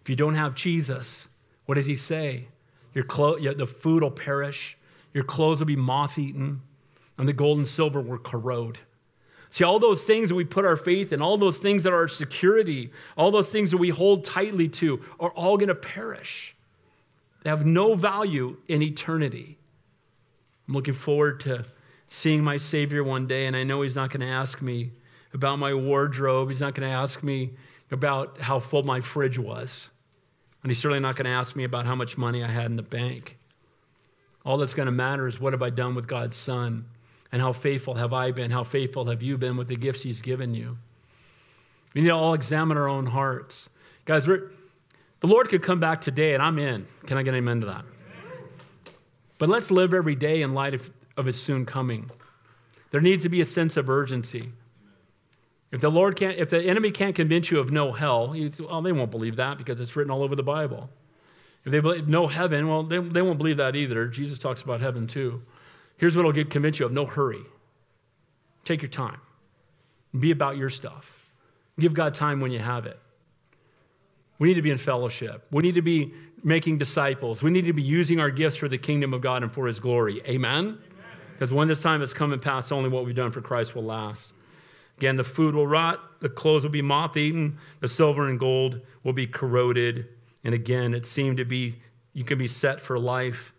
[0.02, 1.30] If you don't have Jesus,
[1.68, 2.48] what does he say?
[2.96, 4.76] Your clo- the food will perish,
[5.14, 6.62] your clothes will be moth eaten,
[7.18, 8.80] and the gold and silver will corrode.
[9.50, 11.98] See, all those things that we put our faith in, all those things that are
[11.98, 16.56] our security, all those things that we hold tightly to, are all going to perish.
[17.44, 19.58] They have no value in eternity.
[20.68, 21.66] I'm looking forward to
[22.08, 24.92] seeing my Savior one day, and I know He's not going to ask me
[25.34, 26.50] about my wardrobe.
[26.50, 27.52] He's not going to ask me
[27.92, 29.90] about how full my fridge was.
[30.64, 32.76] And he's certainly not going to ask me about how much money I had in
[32.76, 33.38] the bank.
[34.46, 36.86] All that's going to matter is what have I done with God's Son?
[37.32, 38.52] And how faithful have I been?
[38.52, 40.78] How faithful have you been with the gifts he's given you?
[41.94, 43.70] We need to all examine our own hearts.
[44.06, 44.50] Guys, the
[45.24, 46.88] Lord could come back today and I'm in.
[47.06, 47.86] Can I get amen to that?
[49.38, 52.10] But let's live every day in light of, of his soon coming.
[52.92, 54.52] There needs to be a sense of urgency.
[55.72, 58.82] If the Lord can't, if the enemy can't convince you of no hell, you, well,
[58.82, 60.90] they won't believe that because it's written all over the Bible.
[61.66, 64.08] If they believe no heaven, well, they, they won't believe that either.
[64.08, 65.44] Jesus talks about heaven too.
[65.98, 67.44] Here's what will get convince you of no hurry.
[68.64, 69.20] Take your time.
[70.18, 71.26] Be about your stuff.
[71.80, 72.98] Give God time when you have it.
[74.40, 75.46] We need to be in fellowship.
[75.52, 77.44] We need to be making disciples.
[77.44, 79.80] We need to be using our gifts for the kingdom of God and for his
[79.80, 80.22] glory.
[80.26, 80.78] Amen?
[81.34, 83.84] Because when this time has come and passed, only what we've done for Christ will
[83.84, 84.34] last.
[84.98, 88.82] Again, the food will rot, the clothes will be moth eaten, the silver and gold
[89.04, 90.08] will be corroded.
[90.44, 91.76] And again, it seemed to be,
[92.14, 93.54] you can be set for life,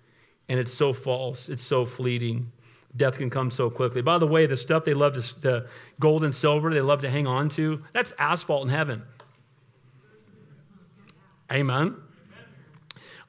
[0.48, 2.50] and it's so false, it's so fleeting.
[2.96, 4.02] Death can come so quickly.
[4.02, 5.68] By the way, the stuff they love to, the
[6.00, 9.02] gold and silver, they love to hang on to, that's asphalt in heaven.
[11.52, 11.96] Amen.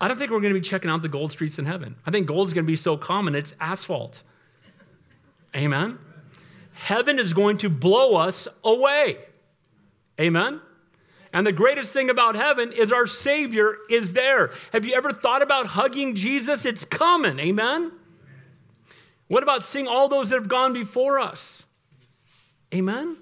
[0.02, 1.96] I don't think we're going to be checking out the gold streets in heaven.
[2.06, 4.24] I think gold is going to be so common, it's asphalt.
[5.56, 6.00] Amen.
[6.80, 9.18] Heaven is going to blow us away.
[10.20, 10.62] Amen.
[11.34, 14.52] And the greatest thing about heaven is our Savior is there.
[14.72, 16.66] Have you ever thought about hugging Jesus?
[16.66, 17.38] It's coming.
[17.40, 17.92] Amen.
[19.28, 21.64] What about seeing all those that have gone before us?
[22.74, 23.18] Amen.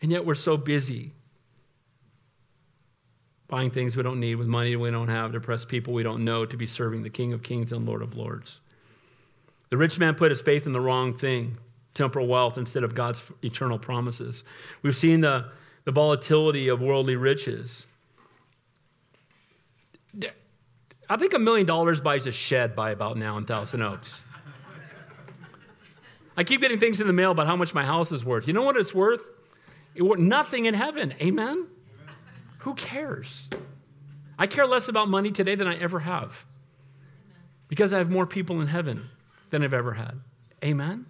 [0.00, 1.12] And yet we're so busy
[3.48, 6.24] buying things we don't need with money we don't have, to oppress people we don't
[6.24, 8.60] know, to be serving the King of Kings and Lord of Lords.
[9.68, 11.58] The rich man put his faith in the wrong thing,
[11.94, 14.44] temporal wealth, instead of God's eternal promises.
[14.82, 15.50] We've seen the,
[15.84, 17.86] the volatility of worldly riches.
[21.08, 24.22] I think a million dollars buys a shed by about now in Thousand Oaks.
[26.36, 28.46] I keep getting things in the mail about how much my house is worth.
[28.46, 29.22] You know what it's worth?
[29.94, 31.12] It worth nothing in heaven.
[31.20, 31.66] Amen?
[32.60, 33.50] Who cares?
[34.38, 36.46] I care less about money today than I ever have
[37.68, 39.10] because I have more people in heaven
[39.50, 40.20] than I've ever had.
[40.64, 41.06] Amen?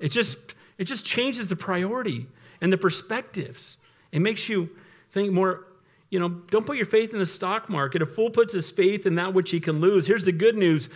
[0.00, 2.26] It just, it just changes the priority
[2.60, 3.78] and the perspectives.
[4.12, 4.70] It makes you
[5.10, 5.66] think more,
[6.10, 8.02] you know, don't put your faith in the stock market.
[8.02, 10.06] A fool puts his faith in that which he can lose.
[10.06, 10.88] Here's the good news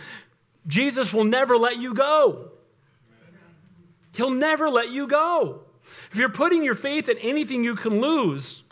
[0.67, 2.51] Jesus will never let you go.
[4.15, 5.61] He'll never let you go.
[6.11, 8.63] If you're putting your faith in anything you can lose,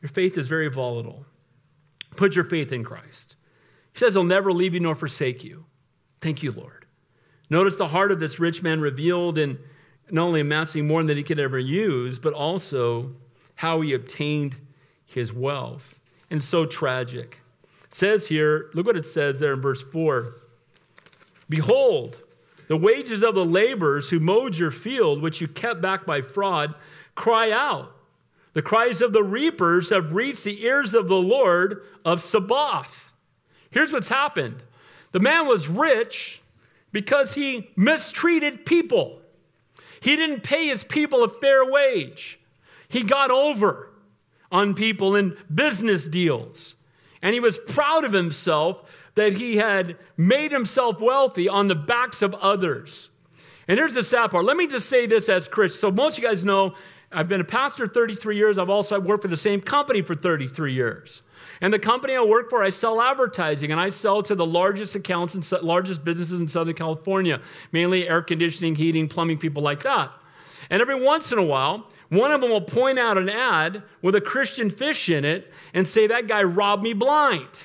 [0.00, 1.24] your faith is very volatile.
[2.16, 3.36] Put your faith in Christ.
[3.92, 5.64] He says he'll never leave you nor forsake you.
[6.20, 6.77] Thank you, Lord.
[7.50, 9.58] Notice the heart of this rich man revealed in
[10.10, 13.12] not only amassing more than he could ever use, but also
[13.56, 14.56] how he obtained
[15.06, 15.98] his wealth.
[16.30, 17.38] And so tragic.
[17.84, 20.34] It says here, look what it says there in verse 4
[21.48, 22.22] Behold,
[22.66, 26.74] the wages of the laborers who mowed your field, which you kept back by fraud,
[27.14, 27.94] cry out.
[28.52, 33.12] The cries of the reapers have reached the ears of the Lord of Sabaoth.
[33.70, 34.62] Here's what's happened
[35.12, 36.42] the man was rich
[36.92, 39.20] because he mistreated people.
[40.00, 42.40] He didn't pay his people a fair wage.
[42.88, 43.90] He got over
[44.50, 46.76] on people in business deals.
[47.20, 48.82] And he was proud of himself
[49.14, 53.10] that he had made himself wealthy on the backs of others.
[53.66, 54.44] And here's the sad part.
[54.44, 55.78] Let me just say this as Chris.
[55.78, 56.74] So most of you guys know
[57.10, 58.58] I've been a pastor 33 years.
[58.58, 61.22] I've also worked for the same company for 33 years.
[61.60, 64.94] And the company I work for, I sell advertising and I sell to the largest
[64.94, 67.40] accounts and largest businesses in Southern California,
[67.72, 70.12] mainly air conditioning, heating, plumbing, people like that.
[70.70, 74.14] And every once in a while, one of them will point out an ad with
[74.14, 77.64] a Christian fish in it and say, That guy robbed me blind.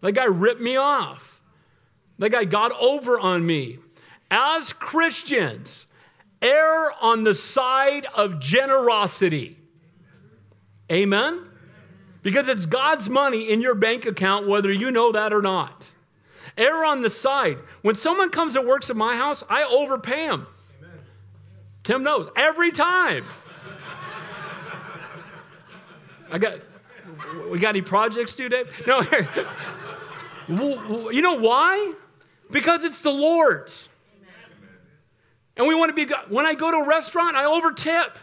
[0.00, 1.42] That guy ripped me off.
[2.18, 3.78] That guy got over on me.
[4.30, 5.86] As Christians,
[6.40, 9.58] err on the side of generosity.
[10.90, 11.49] Amen?
[12.22, 15.90] Because it's God's money in your bank account, whether you know that or not.
[16.56, 17.58] Err on the side.
[17.82, 20.46] When someone comes and works at my house, I overpay them.
[21.82, 23.24] Tim knows every time.
[26.30, 26.60] I got,
[27.50, 28.70] we got any projects due, Dave?
[28.86, 29.00] No.
[31.10, 31.94] you know why?
[32.50, 33.88] Because it's the Lord's.
[35.56, 38.16] And we want to be, when I go to a restaurant, I overtip.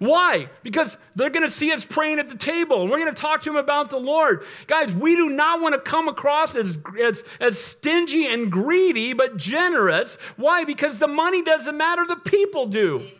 [0.00, 0.48] Why?
[0.62, 3.42] Because they're going to see us praying at the table and we're going to talk
[3.42, 4.44] to them about the Lord.
[4.66, 9.36] Guys, we do not want to come across as, as, as stingy and greedy, but
[9.36, 10.16] generous.
[10.36, 10.64] Why?
[10.64, 13.00] Because the money doesn't matter, the people do.
[13.00, 13.12] Amen.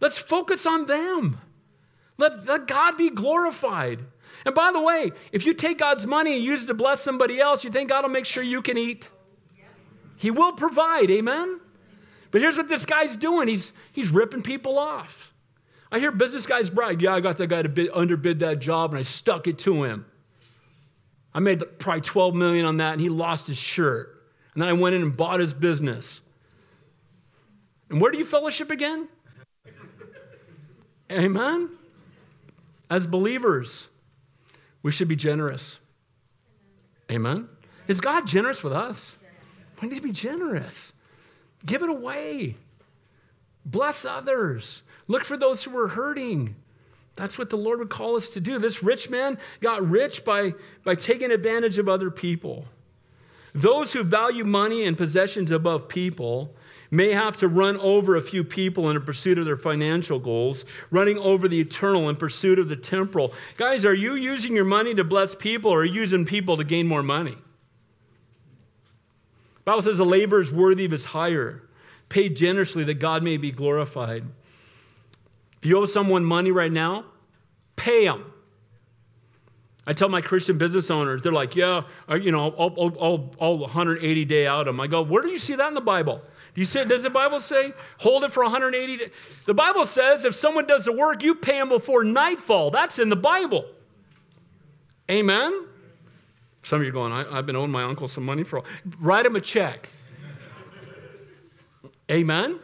[0.00, 1.38] Let's focus on them.
[2.16, 4.00] Let, let God be glorified.
[4.46, 7.38] And by the way, if you take God's money and use it to bless somebody
[7.38, 9.10] else, you think God will make sure you can eat?
[10.16, 11.60] He will provide, amen?
[12.32, 15.32] But here's what this guy's doing he's, he's ripping people off.
[15.92, 18.90] I hear business guys brag, yeah, I got that guy to bid, underbid that job
[18.90, 20.06] and I stuck it to him.
[21.34, 24.08] I made probably 12 million on that and he lost his shirt.
[24.54, 26.22] And then I went in and bought his business.
[27.90, 29.08] And where do you fellowship again?
[31.10, 31.68] Amen?
[32.88, 33.88] As believers,
[34.82, 35.80] we should be generous.
[37.10, 37.48] Amen?
[37.86, 39.16] Is God generous with us?
[39.82, 40.94] We need to be generous.
[41.64, 42.56] Give it away.
[43.64, 44.82] Bless others.
[45.08, 46.56] Look for those who are hurting.
[47.16, 48.58] That's what the Lord would call us to do.
[48.58, 50.54] This rich man got rich by,
[50.84, 52.66] by taking advantage of other people.
[53.54, 56.54] Those who value money and possessions above people
[56.90, 61.18] may have to run over a few people in pursuit of their financial goals, running
[61.18, 63.32] over the eternal in pursuit of the temporal.
[63.56, 66.64] Guys, are you using your money to bless people or are you using people to
[66.64, 67.36] gain more money?
[69.64, 71.62] The Bible says a labor is worthy of his hire.
[72.08, 74.24] Pay generously that God may be glorified.
[75.58, 77.04] If you owe someone money right now,
[77.76, 78.32] pay them.
[79.86, 83.30] I tell my Christian business owners, they're like, yeah, uh, you know, I'll, I'll, I'll,
[83.40, 84.80] I'll 180 day out of them.
[84.80, 86.20] I go, where do you see that in the Bible?
[86.54, 89.10] Do you see, does the Bible say hold it for 180 days?
[89.44, 92.70] The Bible says if someone does the work, you pay them before nightfall.
[92.70, 93.64] That's in the Bible.
[95.10, 95.66] Amen?
[96.62, 98.62] Some of you are going, I, have been owing my uncle some money for,
[99.00, 99.88] write him a check.
[102.10, 102.60] Amen?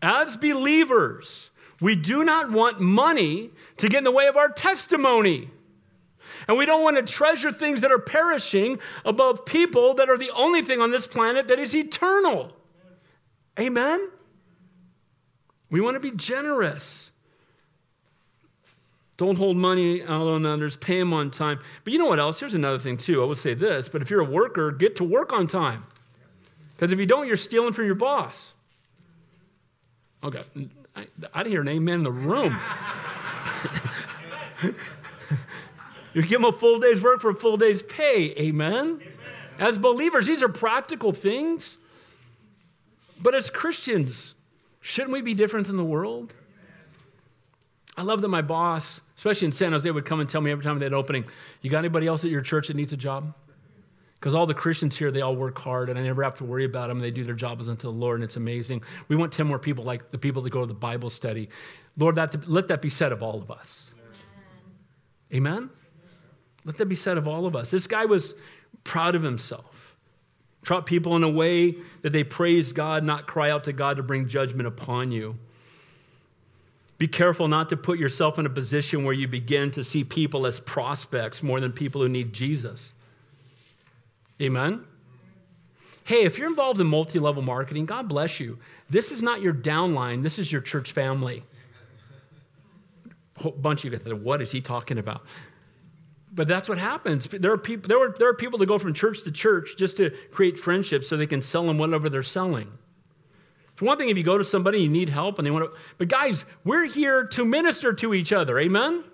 [0.00, 1.50] As believers,
[1.80, 5.50] we do not want money to get in the way of our testimony.
[6.48, 10.30] And we don't want to treasure things that are perishing above people that are the
[10.30, 12.52] only thing on this planet that is eternal.
[13.60, 14.08] Amen?
[15.70, 17.11] We want to be generous.
[19.22, 21.60] Don't hold money out on others, pay them on time.
[21.84, 22.40] But you know what else?
[22.40, 23.22] Here's another thing, too.
[23.22, 25.84] I will say this, but if you're a worker, get to work on time.
[26.74, 28.52] Because if you don't, you're stealing from your boss.
[30.24, 30.42] Okay,
[30.96, 32.58] I, I didn't hear an amen in the room.
[36.14, 38.32] you give them a full day's work for a full day's pay.
[38.32, 38.74] Amen?
[38.74, 39.00] amen?
[39.60, 41.78] As believers, these are practical things.
[43.22, 44.34] But as Christians,
[44.80, 46.34] shouldn't we be different than the world?
[48.02, 50.64] I love that my boss, especially in San Jose, would come and tell me every
[50.64, 51.24] time they had opening,
[51.60, 53.32] You got anybody else at your church that needs a job?
[54.14, 56.64] Because all the Christians here, they all work hard, and I never have to worry
[56.64, 56.98] about them.
[56.98, 58.82] They do their jobs unto the Lord, and it's amazing.
[59.06, 61.48] We want 10 more people like the people that go to the Bible study.
[61.96, 63.94] Lord, that, let that be said of all of us.
[65.32, 65.52] Amen.
[65.52, 65.70] Amen?
[66.64, 67.70] Let that be said of all of us.
[67.70, 68.34] This guy was
[68.82, 69.96] proud of himself.
[70.64, 74.02] Taught people in a way that they praise God, not cry out to God to
[74.02, 75.38] bring judgment upon you.
[76.98, 80.46] Be careful not to put yourself in a position where you begin to see people
[80.46, 82.94] as prospects more than people who need Jesus.
[84.40, 84.84] Amen?
[86.04, 88.58] Hey, if you're involved in multi level marketing, God bless you.
[88.90, 91.44] This is not your downline, this is your church family.
[93.44, 95.22] A bunch of you get what is he talking about?
[96.34, 97.28] But that's what happens.
[97.28, 99.98] There are, people, there, are, there are people that go from church to church just
[99.98, 102.72] to create friendships so they can sell them whatever they're selling.
[103.82, 105.76] It's one thing if you go to somebody, you need help, and they want to.
[105.98, 108.60] But guys, we're here to minister to each other.
[108.60, 108.92] Amen?
[108.92, 109.04] Amen?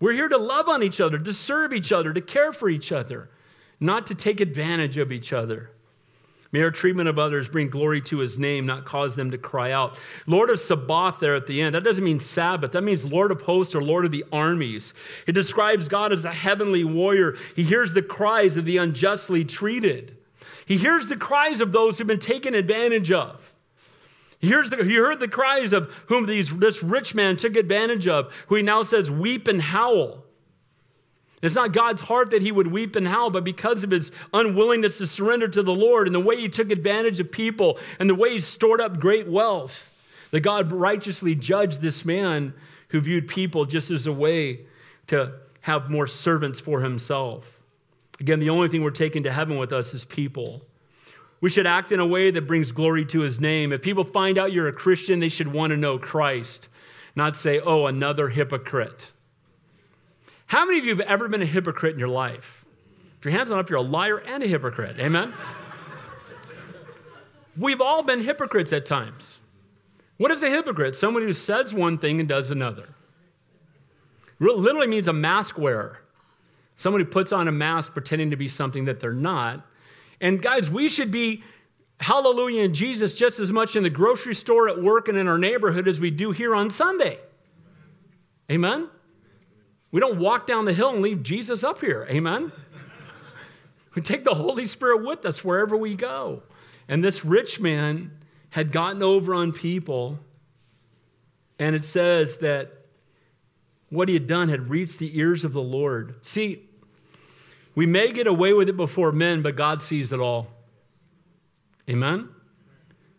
[0.00, 2.90] We're here to love on each other, to serve each other, to care for each
[2.90, 3.30] other,
[3.78, 5.70] not to take advantage of each other.
[6.50, 9.70] May our treatment of others bring glory to his name, not cause them to cry
[9.70, 9.96] out.
[10.26, 12.72] Lord of Sabaoth, there at the end, that doesn't mean Sabbath.
[12.72, 14.92] That means Lord of hosts or Lord of the armies.
[15.28, 17.36] It describes God as a heavenly warrior.
[17.54, 20.16] He hears the cries of the unjustly treated,
[20.66, 23.54] he hears the cries of those who've been taken advantage of.
[24.38, 28.32] He, the, he heard the cries of whom these, this rich man took advantage of,
[28.46, 30.24] who he now says, weep and howl.
[31.40, 34.98] It's not God's heart that he would weep and howl, but because of his unwillingness
[34.98, 38.14] to surrender to the Lord and the way he took advantage of people and the
[38.14, 39.92] way he stored up great wealth,
[40.30, 42.54] that God righteously judged this man
[42.88, 44.60] who viewed people just as a way
[45.08, 45.32] to
[45.62, 47.60] have more servants for himself.
[48.20, 50.62] Again, the only thing we're taking to heaven with us is people.
[51.40, 53.72] We should act in a way that brings glory to his name.
[53.72, 56.68] If people find out you're a Christian, they should want to know Christ,
[57.14, 59.12] not say, oh, another hypocrite.
[60.46, 62.64] How many of you have ever been a hypocrite in your life?
[63.18, 64.98] If your hands are up, you're a liar and a hypocrite.
[64.98, 65.32] Amen?
[67.56, 69.40] We've all been hypocrites at times.
[70.16, 70.96] What is a hypocrite?
[70.96, 72.88] Someone who says one thing and does another.
[74.40, 76.00] Literally means a mask wearer.
[76.76, 79.66] Someone who puts on a mask pretending to be something that they're not.
[80.20, 81.42] And guys, we should be
[82.00, 85.38] hallelujah in Jesus just as much in the grocery store, at work, and in our
[85.38, 87.18] neighborhood as we do here on Sunday.
[88.50, 88.88] Amen?
[89.90, 92.06] We don't walk down the hill and leave Jesus up here.
[92.10, 92.52] Amen?
[93.94, 96.44] We take the Holy Spirit with us wherever we go.
[96.86, 98.12] And this rich man
[98.50, 100.20] had gotten over on people,
[101.58, 102.86] and it says that
[103.88, 106.14] what he had done had reached the ears of the Lord.
[106.22, 106.67] See,
[107.78, 110.48] we may get away with it before men, but God sees it all.
[111.88, 112.28] Amen?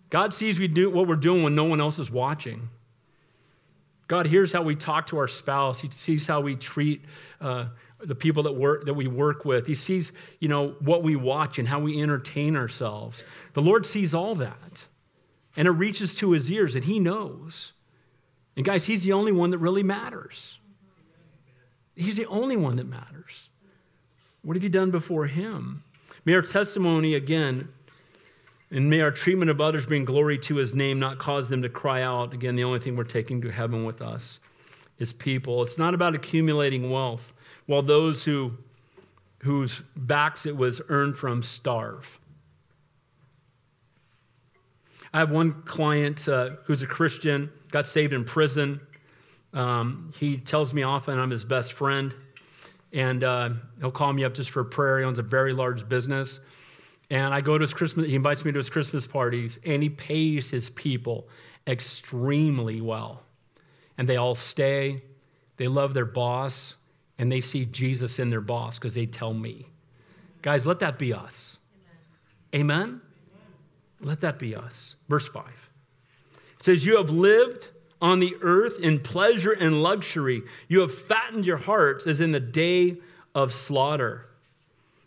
[0.09, 2.67] God sees we do what we're doing when no one else is watching.
[4.09, 5.79] God hears how we talk to our spouse.
[5.79, 7.05] He sees how we treat
[7.39, 7.67] uh,
[8.01, 9.65] the people that, work, that we work with.
[9.65, 13.23] He sees, you know, what we watch and how we entertain ourselves.
[13.53, 14.87] The Lord sees all that.
[15.55, 17.71] And it reaches to his ears and he knows.
[18.57, 20.59] And guys, he's the only one that really matters.
[21.95, 23.48] He's the only one that matters.
[24.41, 25.83] What have you done before him?
[26.25, 27.69] May our testimony, again,
[28.71, 31.69] and may our treatment of others bring glory to his name, not cause them to
[31.69, 32.33] cry out.
[32.33, 34.39] Again, the only thing we're taking to heaven with us
[34.99, 35.63] is people.
[35.63, 37.33] It's not about accumulating wealth,
[37.65, 38.53] while those who,
[39.39, 42.19] whose backs it was earned from starve.
[45.13, 48.79] I have one client uh, who's a Christian, got saved in prison.
[49.53, 52.13] Um, he tells me often I'm his best friend,
[52.93, 54.99] and uh, he'll call me up just for prayer.
[54.99, 56.39] He owns a very large business.
[57.09, 59.89] And I go to his Christmas, he invites me to his Christmas parties, and he
[59.89, 61.27] pays his people
[61.67, 63.23] extremely well.
[63.97, 65.01] And they all stay,
[65.57, 66.75] they love their boss,
[67.17, 69.65] and they see Jesus in their boss because they tell me.
[70.41, 71.57] Guys, let that be us.
[72.53, 72.77] Amen?
[72.77, 73.01] Amen?
[73.99, 74.95] Let that be us.
[75.09, 75.69] Verse 5.
[76.33, 77.69] It says, You have lived
[78.01, 80.43] on the earth in pleasure and luxury.
[80.67, 82.97] You have fattened your hearts as in the day
[83.35, 84.27] of slaughter.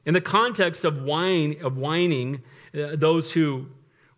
[0.05, 2.43] In the context of wine, of whining,
[2.75, 3.69] uh, those who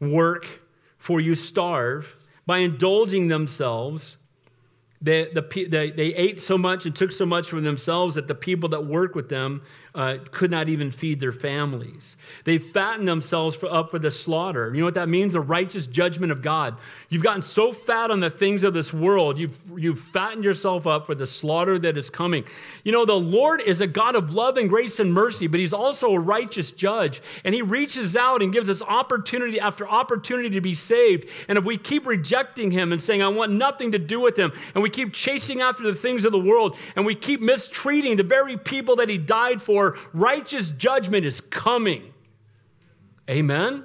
[0.01, 0.63] work
[0.97, 2.17] for you starve
[2.47, 4.17] by indulging themselves
[5.05, 8.35] they, the, they, they ate so much and took so much for themselves that the
[8.35, 9.61] people that work with them
[9.95, 12.17] uh, could not even feed their families.
[12.45, 14.73] They fattened themselves for, up for the slaughter.
[14.73, 15.33] You know what that means?
[15.33, 16.77] The righteous judgment of God.
[17.09, 21.07] You've gotten so fat on the things of this world, you've, you've fattened yourself up
[21.07, 22.45] for the slaughter that is coming.
[22.83, 25.73] You know, the Lord is a God of love and grace and mercy, but He's
[25.73, 27.23] also a righteous judge.
[27.45, 31.29] And He reaches out and gives us opportunity after opportunity to be saved.
[31.49, 34.53] And if we keep rejecting Him and saying, I want nothing to do with Him,
[34.75, 38.23] and we keep chasing after the things of the world and we keep mistreating the
[38.23, 42.13] very people that he died for, righteous judgment is coming.
[43.29, 43.85] Amen?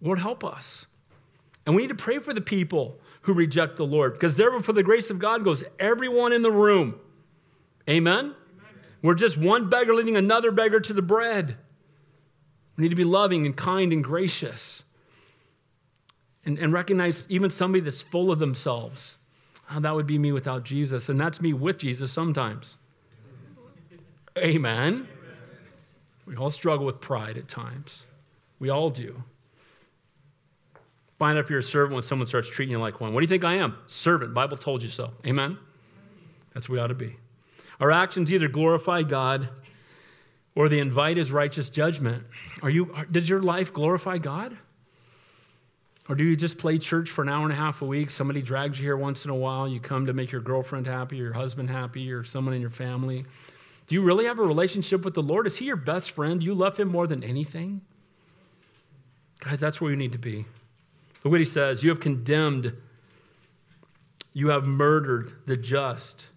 [0.00, 0.86] Lord, help us.
[1.66, 4.72] And we need to pray for the people who reject the Lord because there for
[4.72, 6.98] the grace of God goes everyone in the room.
[7.88, 8.18] Amen?
[8.18, 8.34] Amen?
[9.02, 11.56] We're just one beggar leading another beggar to the bread.
[12.76, 14.84] We need to be loving and kind and gracious
[16.46, 19.18] and, and recognize even somebody that's full of themselves
[19.72, 21.08] Oh, that would be me without Jesus.
[21.08, 22.76] And that's me with Jesus sometimes.
[24.38, 25.08] Amen.
[26.26, 28.06] We all struggle with pride at times.
[28.58, 29.22] We all do.
[31.18, 33.12] Find out if you're a servant when someone starts treating you like one.
[33.12, 33.76] What do you think I am?
[33.86, 34.32] Servant.
[34.32, 35.12] Bible told you so.
[35.26, 35.58] Amen.
[36.54, 37.16] That's what we ought to be.
[37.80, 39.48] Our actions either glorify God
[40.54, 42.24] or they invite his righteous judgment.
[42.62, 44.56] Are you does your life glorify God?
[46.08, 48.10] Or do you just play church for an hour and a half a week?
[48.10, 49.68] Somebody drags you here once in a while.
[49.68, 53.26] You come to make your girlfriend happy, your husband happy, or someone in your family.
[53.90, 55.48] Do you really have a relationship with the Lord?
[55.48, 56.38] Is He your best friend?
[56.38, 57.80] Do you love Him more than anything?
[59.40, 60.44] Guys, that's where you need to be.
[61.24, 62.72] Look what He says You have condemned,
[64.32, 66.28] you have murdered the just.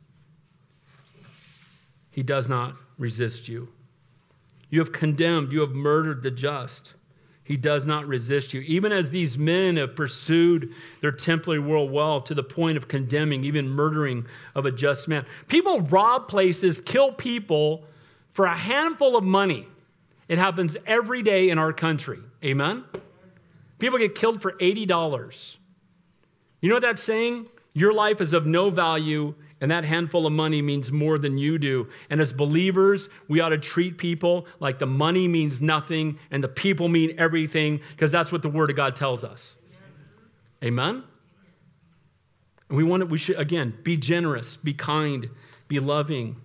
[2.10, 3.68] He does not resist you.
[4.72, 6.96] You have condemned, you have murdered the just.
[7.44, 8.62] He does not resist you.
[8.62, 13.44] Even as these men have pursued their temporary world wealth to the point of condemning,
[13.44, 14.26] even murdering
[14.56, 15.26] of a just man.
[15.48, 17.84] People rob places, kill people
[18.30, 19.68] for a handful of money.
[20.30, 22.20] It happens every day in our country.
[22.44, 22.86] Amen?
[23.78, 25.58] People get killed for $80.
[26.62, 27.48] You know what that's saying?
[27.74, 31.58] Your life is of no value and that handful of money means more than you
[31.58, 31.88] do.
[32.10, 36.50] And as believers, we ought to treat people like the money means nothing and the
[36.50, 39.56] people mean everything because that's what the Word of God tells us.
[40.62, 41.06] Amen?
[42.68, 45.30] And we want to, we should, again, be generous, be kind,
[45.70, 46.42] be loving.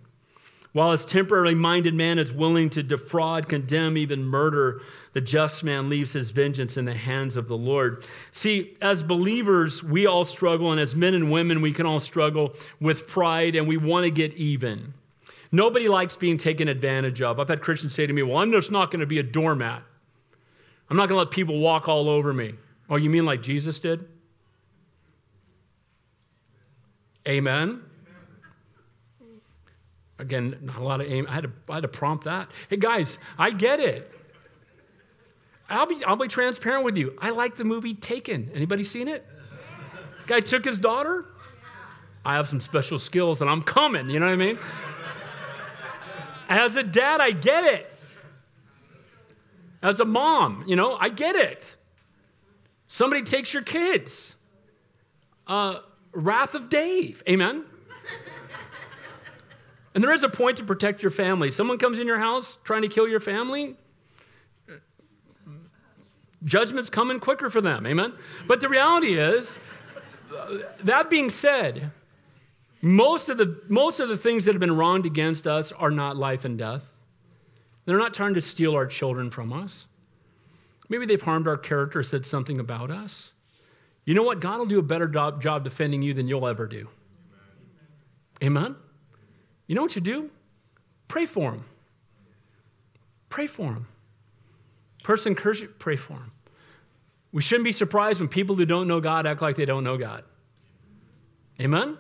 [0.73, 4.83] While as temporarily minded man is willing to defraud, condemn, even murder,
[5.15, 8.05] the just man leaves his vengeance in the hands of the Lord.
[8.31, 12.55] See, as believers, we all struggle, and as men and women, we can all struggle
[12.81, 14.93] with pride and we want to get even.
[15.51, 17.41] Nobody likes being taken advantage of.
[17.41, 19.83] I've had Christians say to me, Well, I'm just not going to be a doormat.
[20.91, 22.55] I'm not going to let people walk all over me.
[22.91, 24.07] Oh, you mean like Jesus did?
[27.27, 27.83] Amen.
[30.19, 31.27] Again, not a lot of aim.
[31.29, 32.49] I had to, I had to prompt that.
[32.69, 34.11] Hey, guys, I get it.
[35.71, 37.17] I'll be, I'll be transparent with you.
[37.21, 38.51] I like the movie Taken.
[38.55, 39.27] Anybody seen it?
[40.27, 41.27] Guy took his daughter.
[42.25, 44.59] I have some special skills and I'm coming, you know what I mean?
[46.49, 47.93] As a dad, I get it.
[49.83, 51.77] As a mom, you know, I get it.
[52.89, 54.37] Somebody takes your kids.
[55.47, 55.81] Uh,
[56.13, 57.65] Wrath of Dave, amen?
[59.99, 61.51] And there is a point to protect your family.
[61.51, 63.75] Someone comes in your house trying to kill your family,
[66.45, 68.13] judgment's coming quicker for them, amen?
[68.47, 69.59] But the reality is,
[70.85, 71.91] that being said,
[72.81, 76.17] most of, the, most of the things that have been wronged against us are not
[76.17, 76.95] life and death.
[77.85, 79.87] They're not trying to steal our children from us.
[80.89, 83.33] Maybe they've harmed our character, said something about us.
[84.05, 84.39] You know what?
[84.39, 86.87] God will do a better job, job defending you than you'll ever do.
[88.45, 88.77] Amen?
[89.69, 90.31] You know what you do?
[91.07, 91.65] Pray for them.
[93.29, 93.87] Pray for them.
[95.05, 96.33] Person curse you, pray for them.
[97.31, 99.97] We shouldn't be surprised when people who don't know God act like they don't know
[99.97, 100.25] God.
[101.61, 101.99] Amen?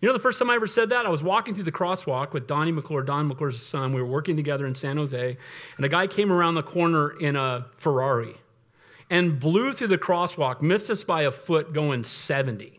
[0.00, 2.32] You know, the first time I ever said that, I was walking through the crosswalk
[2.32, 3.92] with Donnie McClure, Don McClure's son.
[3.92, 5.36] We were working together in San Jose,
[5.76, 8.36] and a guy came around the corner in a Ferrari
[9.10, 12.77] and blew through the crosswalk, missed us by a foot going 70.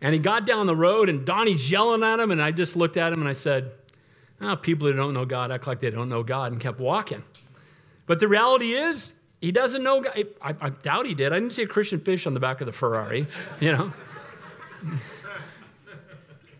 [0.00, 2.96] And he got down the road, and Donnie's yelling at him, and I just looked
[2.96, 3.72] at him and I said,
[4.40, 7.24] oh, People who don't know God act like they don't know God, and kept walking.
[8.06, 10.24] But the reality is, he doesn't know God.
[10.42, 11.32] I, I doubt he did.
[11.32, 13.26] I didn't see a Christian fish on the back of the Ferrari,
[13.60, 13.92] you know.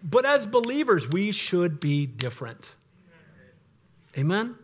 [0.03, 2.75] But as believers, we should be different.
[4.17, 4.57] Amen?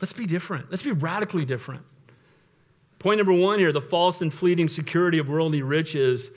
[0.00, 0.70] Let's be different.
[0.70, 1.82] Let's be radically different.
[2.98, 6.30] Point number one here the false and fleeting security of worldly riches.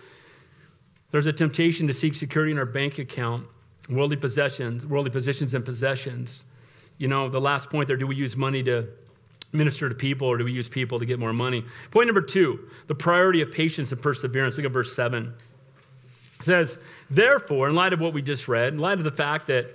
[1.11, 3.47] There's a temptation to seek security in our bank account,
[3.89, 6.45] worldly possessions, worldly positions and possessions.
[6.97, 8.87] You know, the last point there do we use money to
[9.51, 11.63] minister to people or do we use people to get more money?
[11.91, 14.57] Point number two the priority of patience and perseverance.
[14.57, 15.33] Look at verse 7.
[16.39, 16.77] It says,
[17.09, 19.67] therefore, in light of what we just read, in light of the fact that,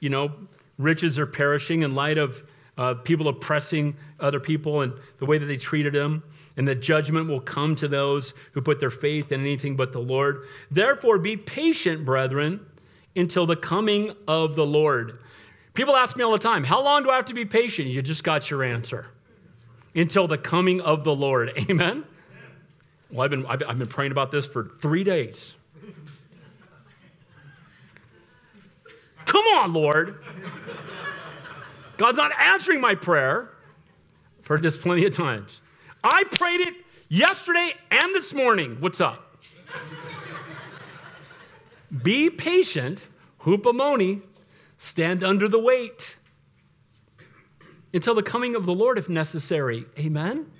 [0.00, 0.32] you know,
[0.78, 2.42] riches are perishing, in light of
[2.76, 6.22] uh, people oppressing other people and the way that they treated them,
[6.56, 10.00] and that judgment will come to those who put their faith in anything but the
[10.00, 10.46] Lord.
[10.70, 12.64] Therefore, be patient, brethren,
[13.14, 15.18] until the coming of the Lord.
[15.74, 17.88] People ask me all the time, How long do I have to be patient?
[17.88, 19.06] You just got your answer.
[19.94, 21.52] Until the coming of the Lord.
[21.70, 22.04] Amen?
[23.10, 25.56] Well, I've been, I've been praying about this for three days.
[29.24, 30.22] Come on, Lord.
[31.96, 33.50] God's not answering my prayer.
[34.38, 35.60] I've heard this plenty of times.
[36.04, 36.74] I prayed it
[37.08, 38.76] yesterday and this morning.
[38.80, 39.36] What's up?
[42.02, 43.08] Be patient,
[43.40, 44.22] hupomone,
[44.78, 46.16] stand under the weight
[47.92, 49.86] until the coming of the Lord if necessary.
[49.98, 50.50] Amen?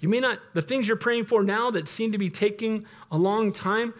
[0.00, 3.16] You may not, the things you're praying for now that seem to be taking a
[3.16, 3.94] long time,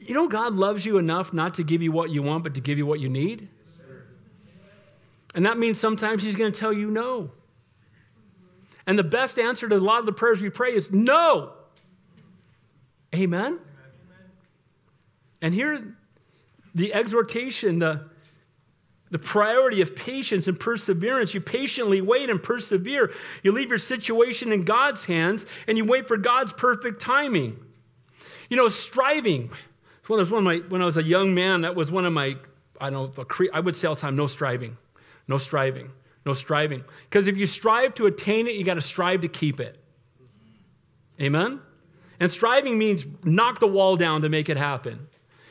[0.00, 2.60] you know, God loves you enough not to give you what you want, but to
[2.60, 3.48] give you what you need.
[5.38, 7.30] And that means sometimes He's going to tell you no.
[8.88, 11.52] And the best answer to a lot of the prayers we pray is no.
[13.14, 13.60] Amen?
[15.40, 15.94] And here,
[16.74, 18.06] the exhortation, the,
[19.12, 21.34] the priority of patience and perseverance.
[21.34, 23.12] You patiently wait and persevere.
[23.44, 27.60] You leave your situation in God's hands and you wait for God's perfect timing.
[28.50, 29.50] You know, striving
[30.08, 32.34] one of my, when I was a young man, that was one of my,
[32.80, 34.76] I don't know, I would say all the time, no striving,
[35.28, 35.90] no striving,
[36.26, 36.82] no striving.
[37.08, 39.78] Because if you strive to attain it, you got to strive to keep it.
[41.20, 41.60] Amen?
[42.18, 45.08] And striving means knock the wall down to make it happen.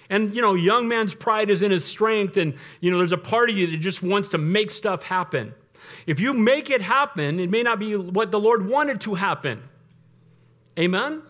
[0.09, 3.17] And, you know, young man's pride is in his strength, and, you know, there's a
[3.17, 5.53] part of you that just wants to make stuff happen.
[6.05, 9.61] If you make it happen, it may not be what the Lord wanted to happen.
[10.79, 11.21] Amen?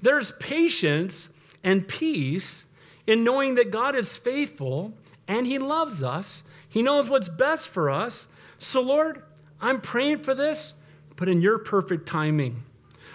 [0.00, 1.28] There's patience
[1.64, 2.66] and peace
[3.06, 4.94] in knowing that God is faithful
[5.26, 6.44] and He loves us.
[6.76, 8.28] He knows what's best for us.
[8.58, 9.22] So, Lord,
[9.62, 10.74] I'm praying for this,
[11.16, 12.64] but in your perfect timing,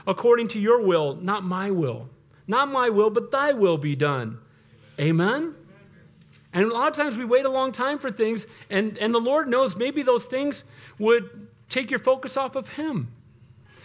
[0.08, 2.10] according to your will, not my will.
[2.48, 4.40] Not my will, but thy will be done.
[5.00, 5.54] Amen?
[6.52, 9.20] And a lot of times we wait a long time for things, and, and the
[9.20, 10.64] Lord knows maybe those things
[10.98, 13.10] would take your focus off of Him.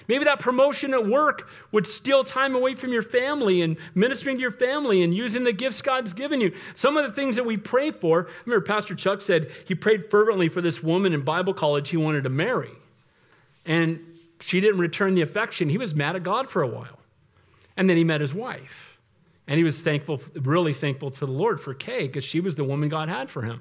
[0.09, 4.41] Maybe that promotion at work would steal time away from your family and ministering to
[4.41, 6.53] your family and using the gifts God's given you.
[6.75, 10.11] Some of the things that we pray for, I remember Pastor Chuck said he prayed
[10.11, 12.73] fervently for this woman in Bible college he wanted to marry.
[13.65, 14.01] And
[14.41, 15.69] she didn't return the affection.
[15.69, 17.01] He was mad at God for a while.
[17.77, 18.99] And then he met his wife.
[19.49, 22.65] And he was thankful, really thankful to the Lord for Kay because she was the
[22.65, 23.61] woman God had for him.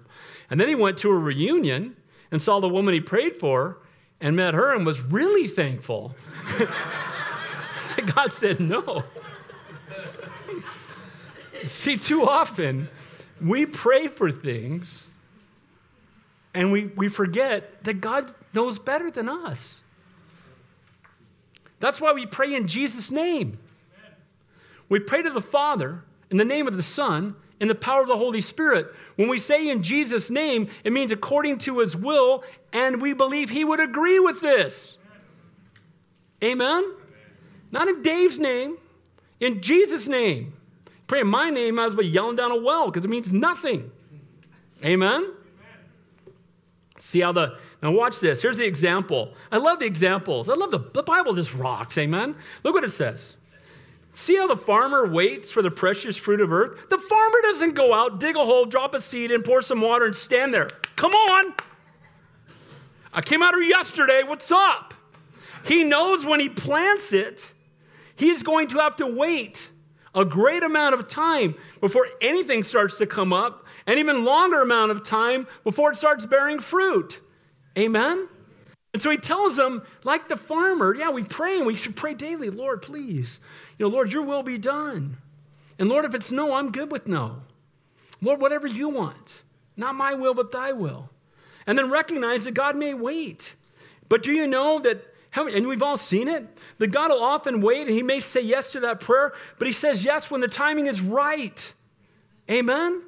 [0.49, 1.95] And then he went to a reunion
[2.31, 3.79] and saw the woman he prayed for
[4.21, 6.15] and met her and was really thankful.
[8.15, 9.03] God said no.
[11.63, 12.89] See, too often
[13.41, 15.07] we pray for things
[16.53, 19.81] and we, we forget that God knows better than us.
[21.79, 23.59] That's why we pray in Jesus' name.
[24.87, 28.07] We pray to the Father in the name of the Son in the power of
[28.07, 28.87] the Holy Spirit.
[29.15, 32.43] When we say in Jesus' name, it means according to his will,
[32.73, 34.97] and we believe he would agree with this.
[36.43, 36.83] Amen?
[36.83, 36.93] Amen.
[37.71, 38.77] Not in Dave's name,
[39.39, 40.53] in Jesus' name.
[41.07, 43.91] Pray in my name, I was well yelling down a well because it means nothing.
[44.83, 45.23] Amen?
[45.23, 45.31] Amen?
[46.97, 48.41] See how the, now watch this.
[48.41, 49.33] Here's the example.
[49.51, 50.49] I love the examples.
[50.49, 51.97] I love the, the Bible just rocks.
[51.97, 52.35] Amen?
[52.63, 53.37] Look what it says.
[54.15, 56.89] See how the farmer waits for the precious fruit of earth?
[56.89, 60.05] The farmer doesn't go out, dig a hole, drop a seed and pour some water,
[60.05, 60.69] and stand there.
[60.95, 61.53] Come on.
[63.11, 64.23] I came out here yesterday.
[64.25, 64.93] What's up?
[65.65, 67.53] He knows when he plants it,
[68.15, 69.69] he's going to have to wait
[70.13, 74.91] a great amount of time before anything starts to come up, an even longer amount
[74.91, 77.19] of time before it starts bearing fruit.
[77.77, 78.29] Amen?
[78.93, 82.13] And so he tells them, like the farmer, yeah, we pray and we should pray
[82.13, 82.49] daily.
[82.49, 83.41] Lord, please,
[83.77, 85.17] you know, Lord, your will be done.
[85.77, 87.41] And Lord, if it's no, I'm good with no.
[88.21, 89.43] Lord, whatever you want,
[89.75, 91.09] not my will, but thy will.
[91.67, 93.55] And then recognize that God may wait.
[94.07, 95.03] But do you know that,
[95.35, 96.47] and we've all seen it,
[96.77, 99.73] that God will often wait and he may say yes to that prayer, but he
[99.73, 101.73] says yes when the timing is right.
[102.49, 103.01] Amen?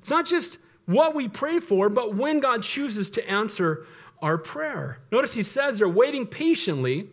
[0.00, 3.86] It's not just what we pray for, but when God chooses to answer
[4.20, 4.98] our prayer.
[5.12, 7.08] Notice he says they're waiting patiently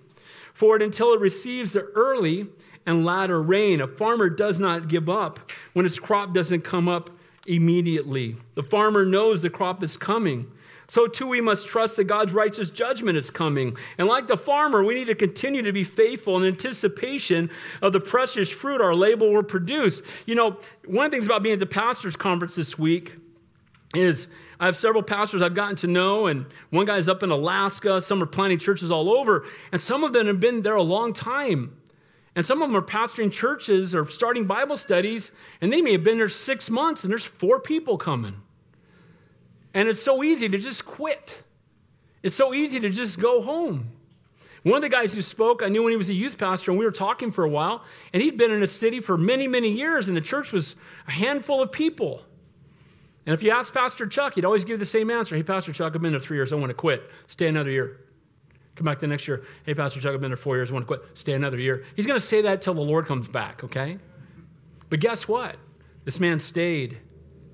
[0.53, 2.47] for it until it receives the early
[2.87, 3.81] and latter rain.
[3.81, 7.11] A farmer does not give up when his crop doesn't come up
[7.45, 8.37] immediately.
[8.55, 10.49] The farmer knows the crop is coming.
[10.89, 13.75] So, too, we must trust that God's righteous judgment is coming.
[13.97, 17.49] And like the farmer, we need to continue to be faithful in anticipation
[17.81, 20.01] of the precious fruit our label will produce.
[20.25, 23.17] You know, one of the things about being at the pastor's conference this week
[23.93, 24.29] is
[24.61, 28.23] I have several pastors I've gotten to know, and one guy's up in Alaska, some
[28.23, 31.76] are planting churches all over, and some of them have been there a long time.
[32.37, 36.03] And some of them are pastoring churches or starting Bible studies, and they may have
[36.03, 38.35] been there six months, and there's four people coming.
[39.73, 41.41] And it's so easy to just quit.
[42.21, 43.89] It's so easy to just go home.
[44.61, 46.79] One of the guys who spoke, I knew when he was a youth pastor, and
[46.79, 47.83] we were talking for a while,
[48.13, 50.75] and he'd been in a city for many, many years, and the church was
[51.07, 52.21] a handful of people.
[53.25, 55.95] And if you ask Pastor Chuck, he'd always give the same answer Hey, Pastor Chuck,
[55.95, 57.01] I've been there three years, I want to quit.
[57.25, 57.97] Stay another year.
[58.77, 59.43] Come back the next year.
[59.65, 60.69] Hey, Pastor Chuck, I've been there four years.
[60.69, 61.17] I want to quit.
[61.17, 61.83] Stay another year.
[61.95, 63.97] He's going to say that till the Lord comes back, okay?
[64.89, 65.55] But guess what?
[66.05, 66.99] This man stayed.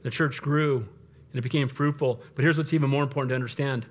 [0.04, 2.22] The church grew and it became fruitful.
[2.36, 3.86] But here's what's even more important to understand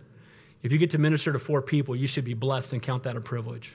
[0.62, 3.16] if you get to minister to four people, you should be blessed and count that
[3.16, 3.74] a privilege.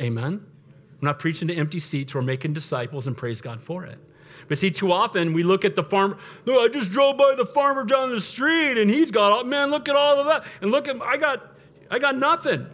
[0.00, 0.34] Amen?
[0.34, 2.14] I'm not preaching to empty seats.
[2.14, 3.98] We're making disciples and praise God for it.
[4.48, 6.18] But see, too often we look at the farmer.
[6.44, 9.88] Look, I just drove by the farmer down the street and he's got, man, look
[9.88, 10.44] at all of that.
[10.62, 11.53] And look at, I got
[11.94, 12.66] I got nothing.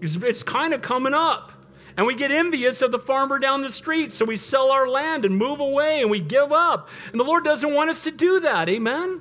[0.00, 1.52] It's, it's kind of coming up.
[1.98, 5.26] And we get envious of the farmer down the street, so we sell our land
[5.26, 6.88] and move away and we give up.
[7.10, 8.70] And the Lord doesn't want us to do that.
[8.70, 9.20] Amen?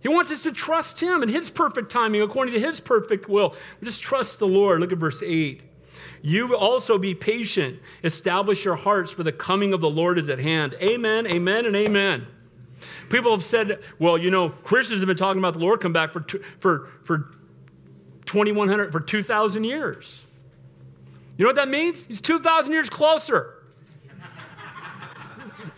[0.00, 3.56] He wants us to trust Him and His perfect timing according to His perfect will.
[3.80, 4.80] We just trust the Lord.
[4.80, 5.62] Look at verse 8.
[6.22, 7.80] You also be patient.
[8.04, 10.76] Establish your hearts, for the coming of the Lord is at hand.
[10.80, 12.28] Amen, amen, and amen.
[13.08, 16.12] People have said, well, you know, Christians have been talking about the Lord come back
[16.12, 16.24] for,
[16.60, 17.34] for, for
[18.26, 20.24] 2100 for 2000 years
[21.36, 23.64] you know what that means he's 2000 years closer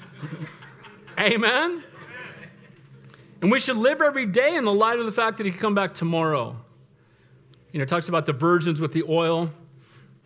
[1.18, 1.82] amen
[3.42, 5.60] and we should live every day in the light of the fact that he can
[5.60, 6.56] come back tomorrow
[7.72, 9.50] you know it talks about the virgins with the oil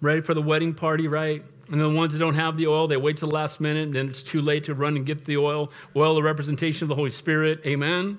[0.00, 2.96] ready for the wedding party right and the ones that don't have the oil, they
[2.96, 5.36] wait till the last minute, and then it's too late to run and get the
[5.36, 5.70] oil.
[5.94, 7.60] Oil, the representation of the Holy Spirit.
[7.64, 8.18] Amen.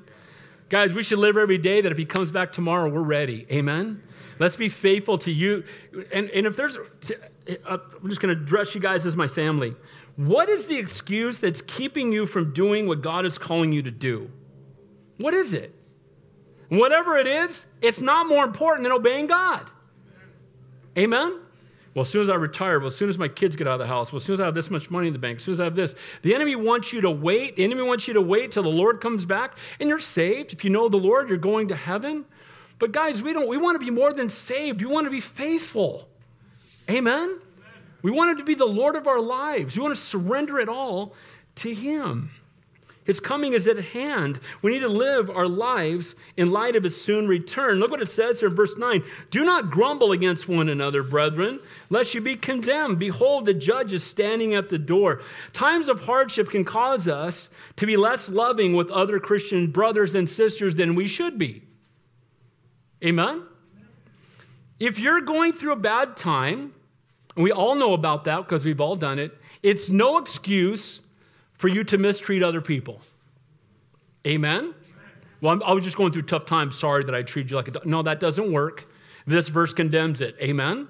[0.72, 3.46] Guys, we should live every day that if he comes back tomorrow, we're ready.
[3.52, 4.02] Amen?
[4.40, 5.66] Let's be faithful to you.
[6.14, 9.76] And, and if there's, uh, I'm just going to address you guys as my family.
[10.16, 13.92] What is the excuse that's keeping you from doing what God is calling you to
[13.92, 14.32] do?
[15.18, 15.76] What is it?
[16.70, 19.70] Whatever it is, it's not more important than obeying God.
[20.98, 21.38] Amen?
[21.94, 23.80] Well, as soon as I retire, well, as soon as my kids get out of
[23.80, 25.44] the house, well, as soon as I have this much money in the bank, as
[25.44, 27.58] soon as I have this, the enemy wants you to wait.
[27.58, 30.54] The enemy wants you to wait till the Lord comes back and you're saved.
[30.54, 32.26] If you know the Lord, you're going to heaven.
[32.80, 34.82] But guys, we don't we want to be more than saved.
[34.82, 36.08] We want to be faithful.
[36.90, 37.40] Amen?
[38.02, 39.78] We want Him to be the Lord of our lives.
[39.78, 41.14] We want to surrender it all
[41.56, 42.32] to Him.
[43.12, 44.40] His coming is at hand.
[44.62, 47.78] We need to live our lives in light of his soon return.
[47.78, 51.60] Look what it says here in verse 9 Do not grumble against one another, brethren,
[51.90, 53.00] lest you be condemned.
[53.00, 55.20] Behold, the judge is standing at the door.
[55.52, 60.30] Times of hardship can cause us to be less loving with other Christian brothers and
[60.30, 61.64] sisters than we should be.
[63.04, 63.44] Amen?
[64.80, 66.74] If you're going through a bad time,
[67.36, 71.02] and we all know about that because we've all done it, it's no excuse
[71.62, 73.00] for you to mistreat other people.
[74.26, 74.74] Amen?
[75.42, 76.76] Well, I'm, i was just going through tough times.
[76.76, 77.86] Sorry that I treated you like a dog.
[77.86, 78.92] No, that doesn't work.
[79.28, 80.36] This verse condemns it.
[80.42, 80.88] Amen?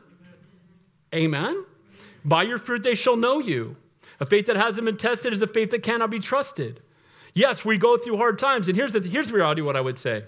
[1.13, 1.65] Amen?
[2.23, 3.75] By your fruit they shall know you.
[4.21, 6.81] A faith that hasn't been tested is a faith that cannot be trusted.
[7.33, 8.69] Yes, we go through hard times.
[8.69, 10.23] And here's the, here's the reality what I would say.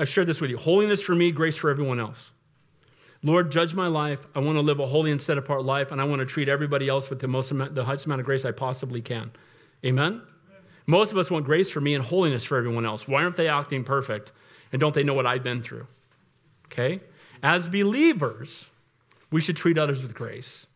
[0.00, 2.32] I've shared this with you holiness for me, grace for everyone else.
[3.24, 4.26] Lord, judge my life.
[4.34, 6.48] I want to live a holy and set apart life, and I want to treat
[6.48, 9.30] everybody else with the most amount, the highest amount of grace I possibly can.
[9.84, 10.22] Amen?
[10.86, 13.06] Most of us want grace for me and holiness for everyone else.
[13.06, 14.32] Why aren't they acting perfect?
[14.72, 15.86] And don't they know what I've been through?
[16.66, 17.00] Okay?
[17.42, 18.70] As believers,
[19.30, 20.66] we should treat others with grace.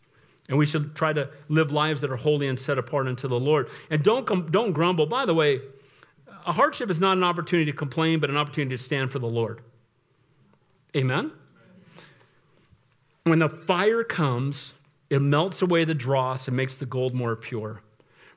[0.48, 3.40] And we should try to live lives that are holy and set apart unto the
[3.40, 3.68] Lord.
[3.90, 5.06] And don't, don't grumble.
[5.06, 5.60] By the way,
[6.46, 9.26] a hardship is not an opportunity to complain, but an opportunity to stand for the
[9.26, 9.60] Lord.
[10.94, 11.32] Amen?
[13.26, 14.74] When the fire comes,
[15.10, 17.82] it melts away the dross and makes the gold more pure.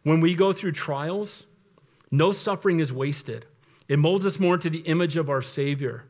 [0.02, 1.46] When we go through trials,
[2.10, 3.46] no suffering is wasted.
[3.88, 6.06] It molds us more into the image of our Savior.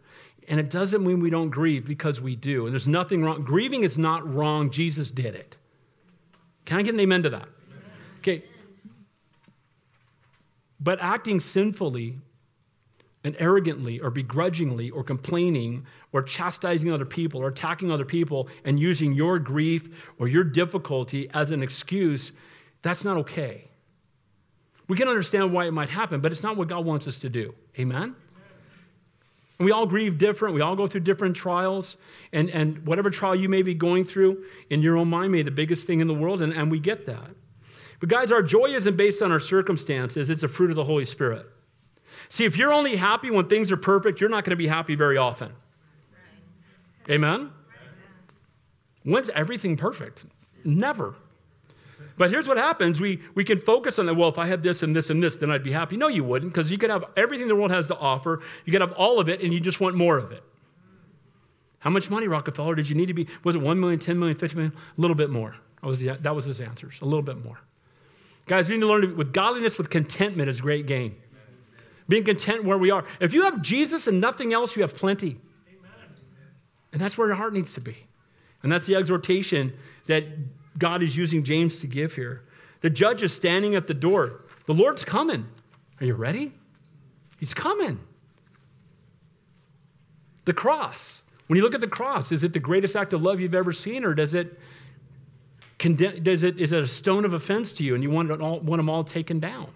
[0.47, 2.67] And it doesn't mean we don't grieve because we do.
[2.67, 3.43] And there's nothing wrong.
[3.43, 4.71] Grieving is not wrong.
[4.71, 5.57] Jesus did it.
[6.63, 7.49] Can I get an amen to that?
[8.19, 8.45] Okay.
[10.79, 12.19] But acting sinfully
[13.23, 18.79] and arrogantly or begrudgingly or complaining or chastising other people or attacking other people and
[18.79, 22.31] using your grief or your difficulty as an excuse,
[22.81, 23.69] that's not okay.
[24.87, 27.29] We can understand why it might happen, but it's not what God wants us to
[27.29, 27.53] do.
[27.77, 28.15] Amen?
[29.59, 30.55] And we all grieve different.
[30.55, 31.97] We all go through different trials.
[32.31, 35.43] And, and whatever trial you may be going through in your own mind may be
[35.43, 37.29] the biggest thing in the world, and, and we get that.
[37.99, 41.03] But, guys, our joy isn't based on our circumstances, it's a fruit of the Holy
[41.03, 41.45] Spirit.
[42.29, 44.95] See, if you're only happy when things are perfect, you're not going to be happy
[44.95, 45.49] very often.
[45.49, 47.15] Right.
[47.15, 47.51] Amen?
[49.03, 50.25] When's everything perfect?
[50.63, 51.15] Never.
[52.17, 54.13] But here's what happens we, we can focus on that.
[54.13, 55.97] Well, if I had this and this and this, then I'd be happy.
[55.97, 58.41] No, you wouldn't, because you could have everything the world has to offer.
[58.65, 60.43] You could have all of it, and you just want more of it.
[61.79, 63.27] How much money, Rockefeller, did you need to be?
[63.43, 64.73] Was it 1 million, 10 million, 50 million?
[64.75, 65.55] A little bit more.
[65.81, 66.99] That was, the, that was his answers.
[67.01, 67.61] A little bit more.
[68.47, 71.15] Guys, we need to learn to, with godliness, with contentment is great gain
[72.09, 73.05] being content where we are.
[73.21, 75.37] If you have Jesus and nothing else, you have plenty.
[75.69, 76.07] Amen.
[76.91, 77.95] And that's where your heart needs to be.
[78.63, 79.71] And that's the exhortation
[80.07, 80.25] that
[80.77, 82.43] God is using James to give here.
[82.81, 84.41] The judge is standing at the door.
[84.65, 85.45] The Lord's coming.
[86.01, 86.51] Are you ready?
[87.39, 87.99] He's coming.
[90.45, 91.21] The cross.
[91.47, 93.71] When you look at the cross, is it the greatest act of love you've ever
[93.71, 94.59] seen, or does it,
[95.77, 98.79] does it is it a stone of offense to you and you want, all, want
[98.79, 99.69] them all taken down?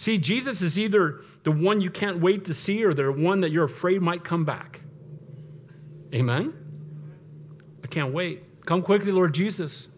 [0.00, 3.50] See, Jesus is either the one you can't wait to see or the one that
[3.50, 4.80] you're afraid might come back.
[6.14, 6.54] Amen?
[7.84, 8.64] I can't wait.
[8.64, 9.88] Come quickly, Lord Jesus.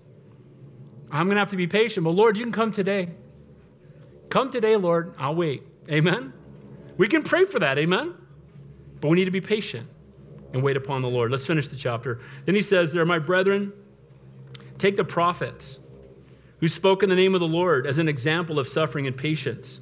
[1.08, 3.10] I'm going to have to be patient, but Lord, you can come today.
[4.28, 5.14] Come today, Lord.
[5.18, 5.62] I'll wait.
[5.88, 6.32] Amen?
[6.96, 7.78] We can pray for that.
[7.78, 8.12] Amen?
[9.00, 9.88] But we need to be patient
[10.52, 11.30] and wait upon the Lord.
[11.30, 12.18] Let's finish the chapter.
[12.44, 13.72] Then he says, There, my brethren,
[14.78, 15.78] take the prophets
[16.58, 19.80] who spoke in the name of the Lord as an example of suffering and patience.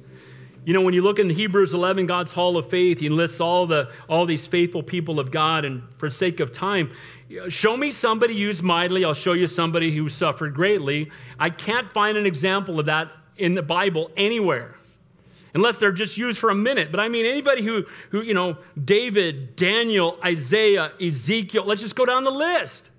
[0.63, 3.65] You know, when you look in Hebrews 11, God's hall of faith, he lists all,
[3.65, 5.65] the, all these faithful people of God.
[5.65, 6.91] And for sake of time,
[7.49, 11.09] show me somebody used mightily, I'll show you somebody who suffered greatly.
[11.39, 14.75] I can't find an example of that in the Bible anywhere
[15.55, 16.91] unless they're just used for a minute.
[16.91, 22.05] But I mean, anybody who, who, you know, David, Daniel, Isaiah, Ezekiel, let's just go
[22.05, 22.90] down the list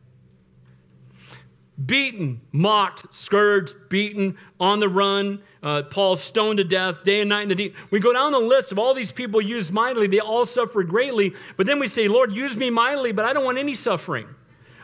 [1.84, 5.42] beaten, mocked, scourged, beaten, on the run.
[5.62, 7.76] Uh, Paul stoned to death, day and night in the deep.
[7.90, 10.06] We go down the list of all these people used mightily.
[10.06, 11.34] They all suffered greatly.
[11.56, 14.26] But then we say, Lord, use me mightily, but I don't want any suffering.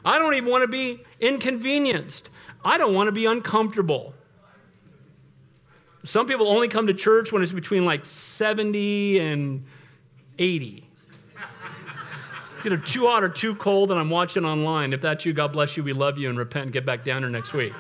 [0.05, 2.31] I don't even want to be inconvenienced.
[2.65, 4.15] I don't want to be uncomfortable.
[6.05, 9.67] Some people only come to church when it's between like 70 and
[10.39, 10.88] 80.
[12.59, 14.93] It's either too hot or too cold, and I'm watching online.
[14.93, 15.83] If that's you, God bless you.
[15.83, 17.73] We love you and repent and get back down here next week.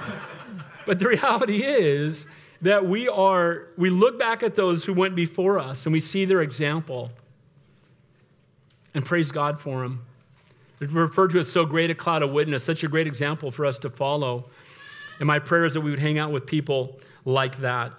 [0.86, 2.26] but the reality is
[2.62, 6.24] that we are, we look back at those who went before us and we see
[6.24, 7.10] their example
[8.94, 10.04] and praise God for them.
[10.80, 13.66] It's referred to as so great a cloud of witness, such a great example for
[13.66, 14.50] us to follow.
[15.18, 17.92] And my prayer is that we would hang out with people like that.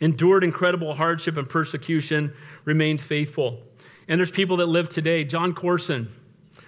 [0.00, 2.32] Endured incredible hardship and persecution,
[2.64, 3.62] remained faithful.
[4.08, 5.22] And there's people that live today.
[5.24, 6.10] Jon Courson,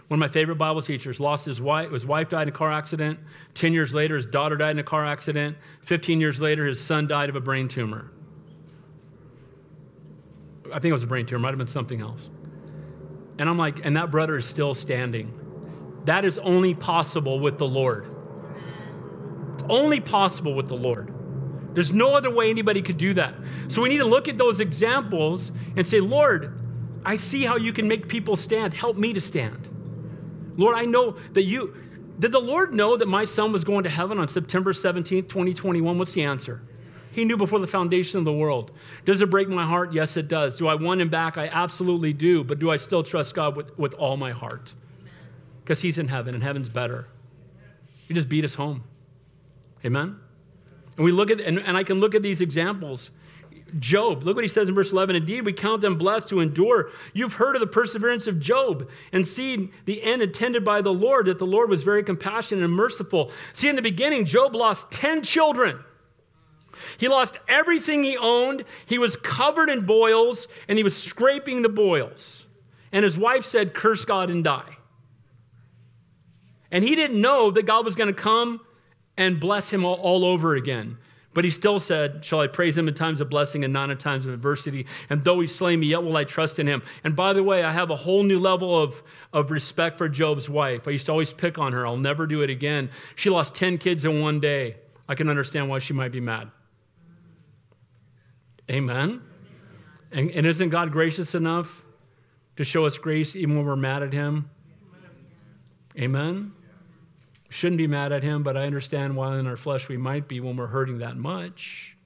[0.09, 1.91] one of my favorite Bible teachers, lost his wife.
[1.91, 3.19] His wife died in a car accident.
[3.55, 5.57] 10 years later, his daughter died in a car accident.
[5.83, 8.11] 15 years later, his son died of a brain tumor.
[10.67, 12.29] I think it was a brain tumor, might have been something else.
[13.39, 15.33] And I'm like, and that brother is still standing.
[16.05, 18.07] That is only possible with the Lord.
[19.55, 21.13] It's only possible with the Lord.
[21.73, 23.35] There's no other way anybody could do that.
[23.69, 26.60] So we need to look at those examples and say, Lord,
[27.05, 28.75] I see how you can make people stand.
[28.75, 29.69] Help me to stand.
[30.57, 31.75] Lord, I know that you.
[32.19, 35.99] Did the Lord know that my son was going to heaven on September 17th, 2021?
[35.99, 36.61] What's the answer?
[37.13, 38.73] He knew before the foundation of the world.
[39.05, 39.93] Does it break my heart?
[39.93, 40.57] Yes, it does.
[40.59, 41.39] Do I want him back?
[41.39, 42.45] I absolutely do.
[42.45, 44.75] But do I still trust God with, with all my heart?
[45.65, 47.09] Because he's in heaven and heaven's better.
[48.07, 48.85] He just beat us home.
[49.85, 50.21] Amen?
[50.97, 53.11] And we look at, and, and I can look at these examples.
[53.79, 55.17] Job, look what he says in verse 11.
[55.17, 56.91] Indeed, we count them blessed to endure.
[57.13, 61.27] You've heard of the perseverance of Job and seen the end intended by the Lord,
[61.27, 63.31] that the Lord was very compassionate and merciful.
[63.53, 65.79] See, in the beginning, Job lost 10 children.
[66.99, 68.65] He lost everything he owned.
[68.87, 72.47] He was covered in boils and he was scraping the boils.
[72.93, 74.77] And his wife said, Curse God and die.
[76.71, 78.61] And he didn't know that God was going to come
[79.17, 80.99] and bless him all, all, over again.
[81.33, 83.99] But he still said, Shall I praise him in times of blessing and not in
[83.99, 84.87] times of adversity?
[85.09, 86.83] And though he slay me, yet will I trust in him.
[87.05, 89.03] And by the way, I have a whole new level of,
[89.33, 90.89] of respect for Job's wife.
[90.89, 91.87] I used to always pick on her.
[91.87, 92.91] I'll never do it again.
[93.15, 94.77] She lost 10 kids in one day.
[95.09, 96.51] I can understand why she might be mad.
[98.71, 99.23] Amen?
[100.13, 101.85] And, and isn't God gracious enough
[102.57, 104.51] to show us grace even when we're mad at Him?
[105.99, 106.53] Amen?
[107.51, 110.41] Shouldn't be mad at Him, but I understand why in our flesh we might be
[110.41, 111.97] when we're hurting that much.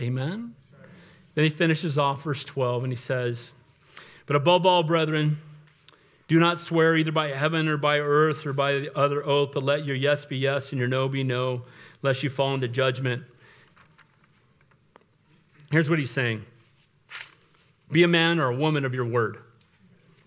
[0.00, 0.54] Amen?
[1.34, 3.52] Then he finishes off verse 12 and he says,
[4.26, 5.38] But above all, brethren,
[6.26, 9.62] do not swear either by heaven or by earth or by the other oath, but
[9.62, 11.62] let your yes be yes and your no be no,
[12.02, 13.24] lest you fall into judgment.
[15.70, 16.44] Here's what he's saying
[17.90, 19.38] Be a man or a woman of your word.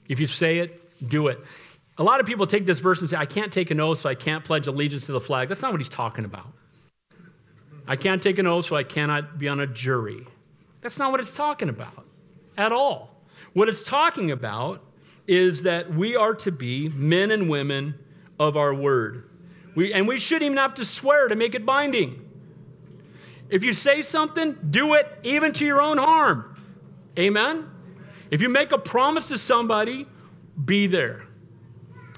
[0.08, 1.39] If you say it, do it.
[2.00, 4.10] A lot of people take this verse and say, I can't take an oath, so
[4.10, 5.50] I can't pledge allegiance to the flag.
[5.50, 6.48] That's not what he's talking about.
[7.88, 10.28] I can't take an oath, so I cannot be on a jury.
[10.82, 12.06] That's not what it's talking about
[12.58, 13.16] at all.
[13.54, 14.84] What it's talking about
[15.28, 17.95] is that we are to be men and women
[18.39, 19.30] of our word.
[19.76, 22.24] We, and we shouldn't even have to swear to make it binding.
[23.50, 26.56] If you say something, do it even to your own harm.
[27.18, 27.70] Amen?
[28.30, 30.06] If you make a promise to somebody,
[30.64, 31.26] be there.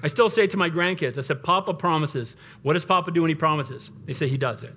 [0.02, 2.36] I still say to my grandkids, I said, Papa promises.
[2.62, 3.90] What does Papa do when he promises?
[4.06, 4.74] They say he does it.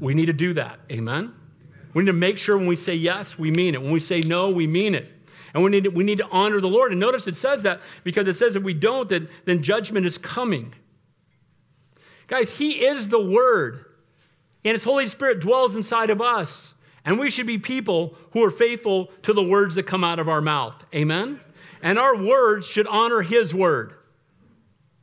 [0.00, 0.80] We need to do that.
[0.90, 1.32] Amen?
[1.94, 3.82] We need to make sure when we say yes, we mean it.
[3.82, 5.08] When we say no, we mean it.
[5.54, 6.92] And we need to, we need to honor the Lord.
[6.92, 10.18] And notice it says that because it says if we don't, then, then judgment is
[10.18, 10.74] coming.
[12.26, 13.84] Guys, He is the Word.
[14.64, 16.74] And His Holy Spirit dwells inside of us.
[17.04, 20.28] And we should be people who are faithful to the words that come out of
[20.28, 20.84] our mouth.
[20.94, 21.40] Amen?
[21.82, 23.94] And our words should honor His word.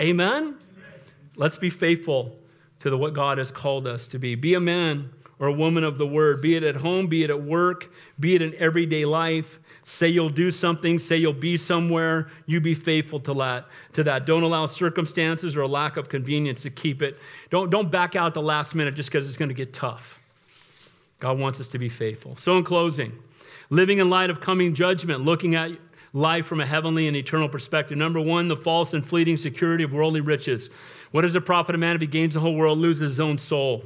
[0.02, 0.56] Amen?
[1.36, 2.38] Let's be faithful
[2.80, 4.36] to the, what God has called us to be.
[4.36, 7.30] Be a man or a woman of the word, be it at home, be it
[7.30, 9.60] at work, be it in everyday life.
[9.84, 13.66] Say you'll do something, say you'll be somewhere, you be faithful to that.
[13.94, 14.26] To that.
[14.26, 17.18] Don't allow circumstances or a lack of convenience to keep it.
[17.50, 20.20] Don't, don't back out the last minute just because it's going to get tough.
[21.20, 22.36] God wants us to be faithful.
[22.36, 23.14] So, in closing,
[23.70, 25.72] living in light of coming judgment, looking at
[26.14, 27.98] life from a heavenly and eternal perspective.
[27.98, 30.70] Number one, the false and fleeting security of worldly riches.
[31.12, 33.38] What does it profit a man if he gains the whole world, loses his own
[33.38, 33.84] soul?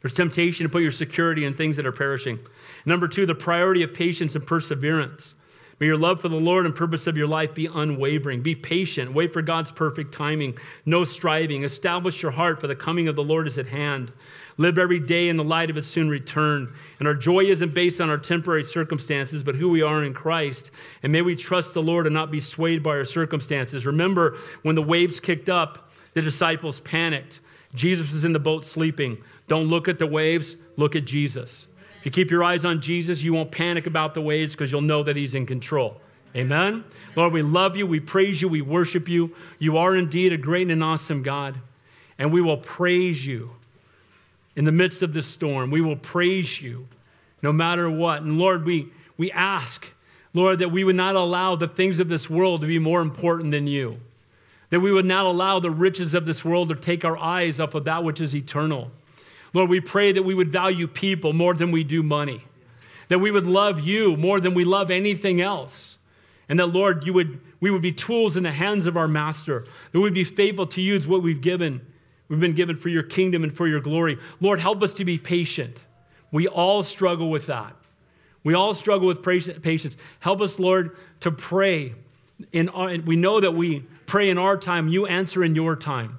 [0.00, 2.40] There's temptation to put your security in things that are perishing.
[2.84, 5.36] Number two, the priority of patience and perseverance.
[5.82, 8.40] May your love for the Lord and purpose of your life be unwavering.
[8.40, 9.12] Be patient.
[9.12, 10.56] Wait for God's perfect timing.
[10.86, 11.64] No striving.
[11.64, 14.12] Establish your heart, for the coming of the Lord is at hand.
[14.58, 16.72] Live every day in the light of his soon return.
[17.00, 20.70] And our joy isn't based on our temporary circumstances, but who we are in Christ.
[21.02, 23.84] And may we trust the Lord and not be swayed by our circumstances.
[23.84, 27.40] Remember, when the waves kicked up, the disciples panicked.
[27.74, 29.18] Jesus was in the boat sleeping.
[29.48, 31.66] Don't look at the waves, look at Jesus.
[32.02, 34.80] If you keep your eyes on Jesus, you won't panic about the waves because you'll
[34.80, 36.00] know that He's in control.
[36.34, 36.82] Amen?
[37.14, 39.36] Lord, we love you, we praise you, we worship you.
[39.60, 41.60] You are indeed a great and awesome God,
[42.18, 43.52] and we will praise you
[44.56, 45.70] in the midst of this storm.
[45.70, 46.88] We will praise you
[47.40, 48.22] no matter what.
[48.22, 49.92] And Lord, we, we ask
[50.34, 53.50] Lord, that we would not allow the things of this world to be more important
[53.50, 54.00] than you.
[54.70, 57.74] That we would not allow the riches of this world to take our eyes off
[57.74, 58.90] of that which is eternal.
[59.52, 62.44] Lord, we pray that we would value people more than we do money.
[63.08, 65.98] That we would love you more than we love anything else.
[66.48, 69.66] And that, Lord, you would, we would be tools in the hands of our master.
[69.92, 71.86] That we'd be faithful to use what we've given.
[72.28, 74.18] We've been given for your kingdom and for your glory.
[74.40, 75.84] Lord, help us to be patient.
[76.30, 77.76] We all struggle with that.
[78.44, 79.96] We all struggle with patience.
[80.20, 81.94] Help us, Lord, to pray.
[82.50, 86.18] In our, we know that we pray in our time, you answer in your time.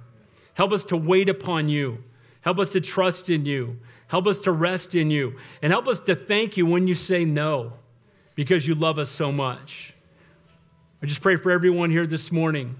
[0.54, 2.04] Help us to wait upon you.
[2.44, 3.80] Help us to trust in you.
[4.08, 5.38] Help us to rest in you.
[5.62, 7.74] And help us to thank you when you say no
[8.36, 9.94] because you love us so much.
[11.02, 12.80] I just pray for everyone here this morning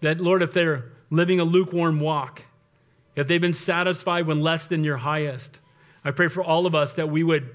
[0.00, 2.44] that, Lord, if they're living a lukewarm walk,
[3.16, 5.60] if they've been satisfied when less than your highest,
[6.04, 7.50] I pray for all of us that we would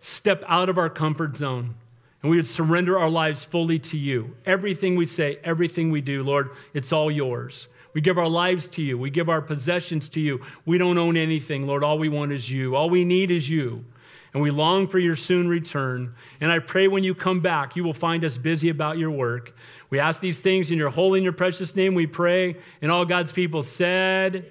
[0.00, 1.76] step out of our comfort zone
[2.22, 4.36] and we would surrender our lives fully to you.
[4.46, 7.68] Everything we say, everything we do, Lord, it's all yours.
[7.94, 8.98] We give our lives to you.
[8.98, 10.40] We give our possessions to you.
[10.64, 11.84] We don't own anything, Lord.
[11.84, 12.74] All we want is you.
[12.74, 13.84] All we need is you.
[14.32, 16.14] And we long for your soon return.
[16.40, 19.54] And I pray when you come back, you will find us busy about your work.
[19.90, 22.56] We ask these things in your holy and your precious name, we pray.
[22.80, 24.50] And all God's people said,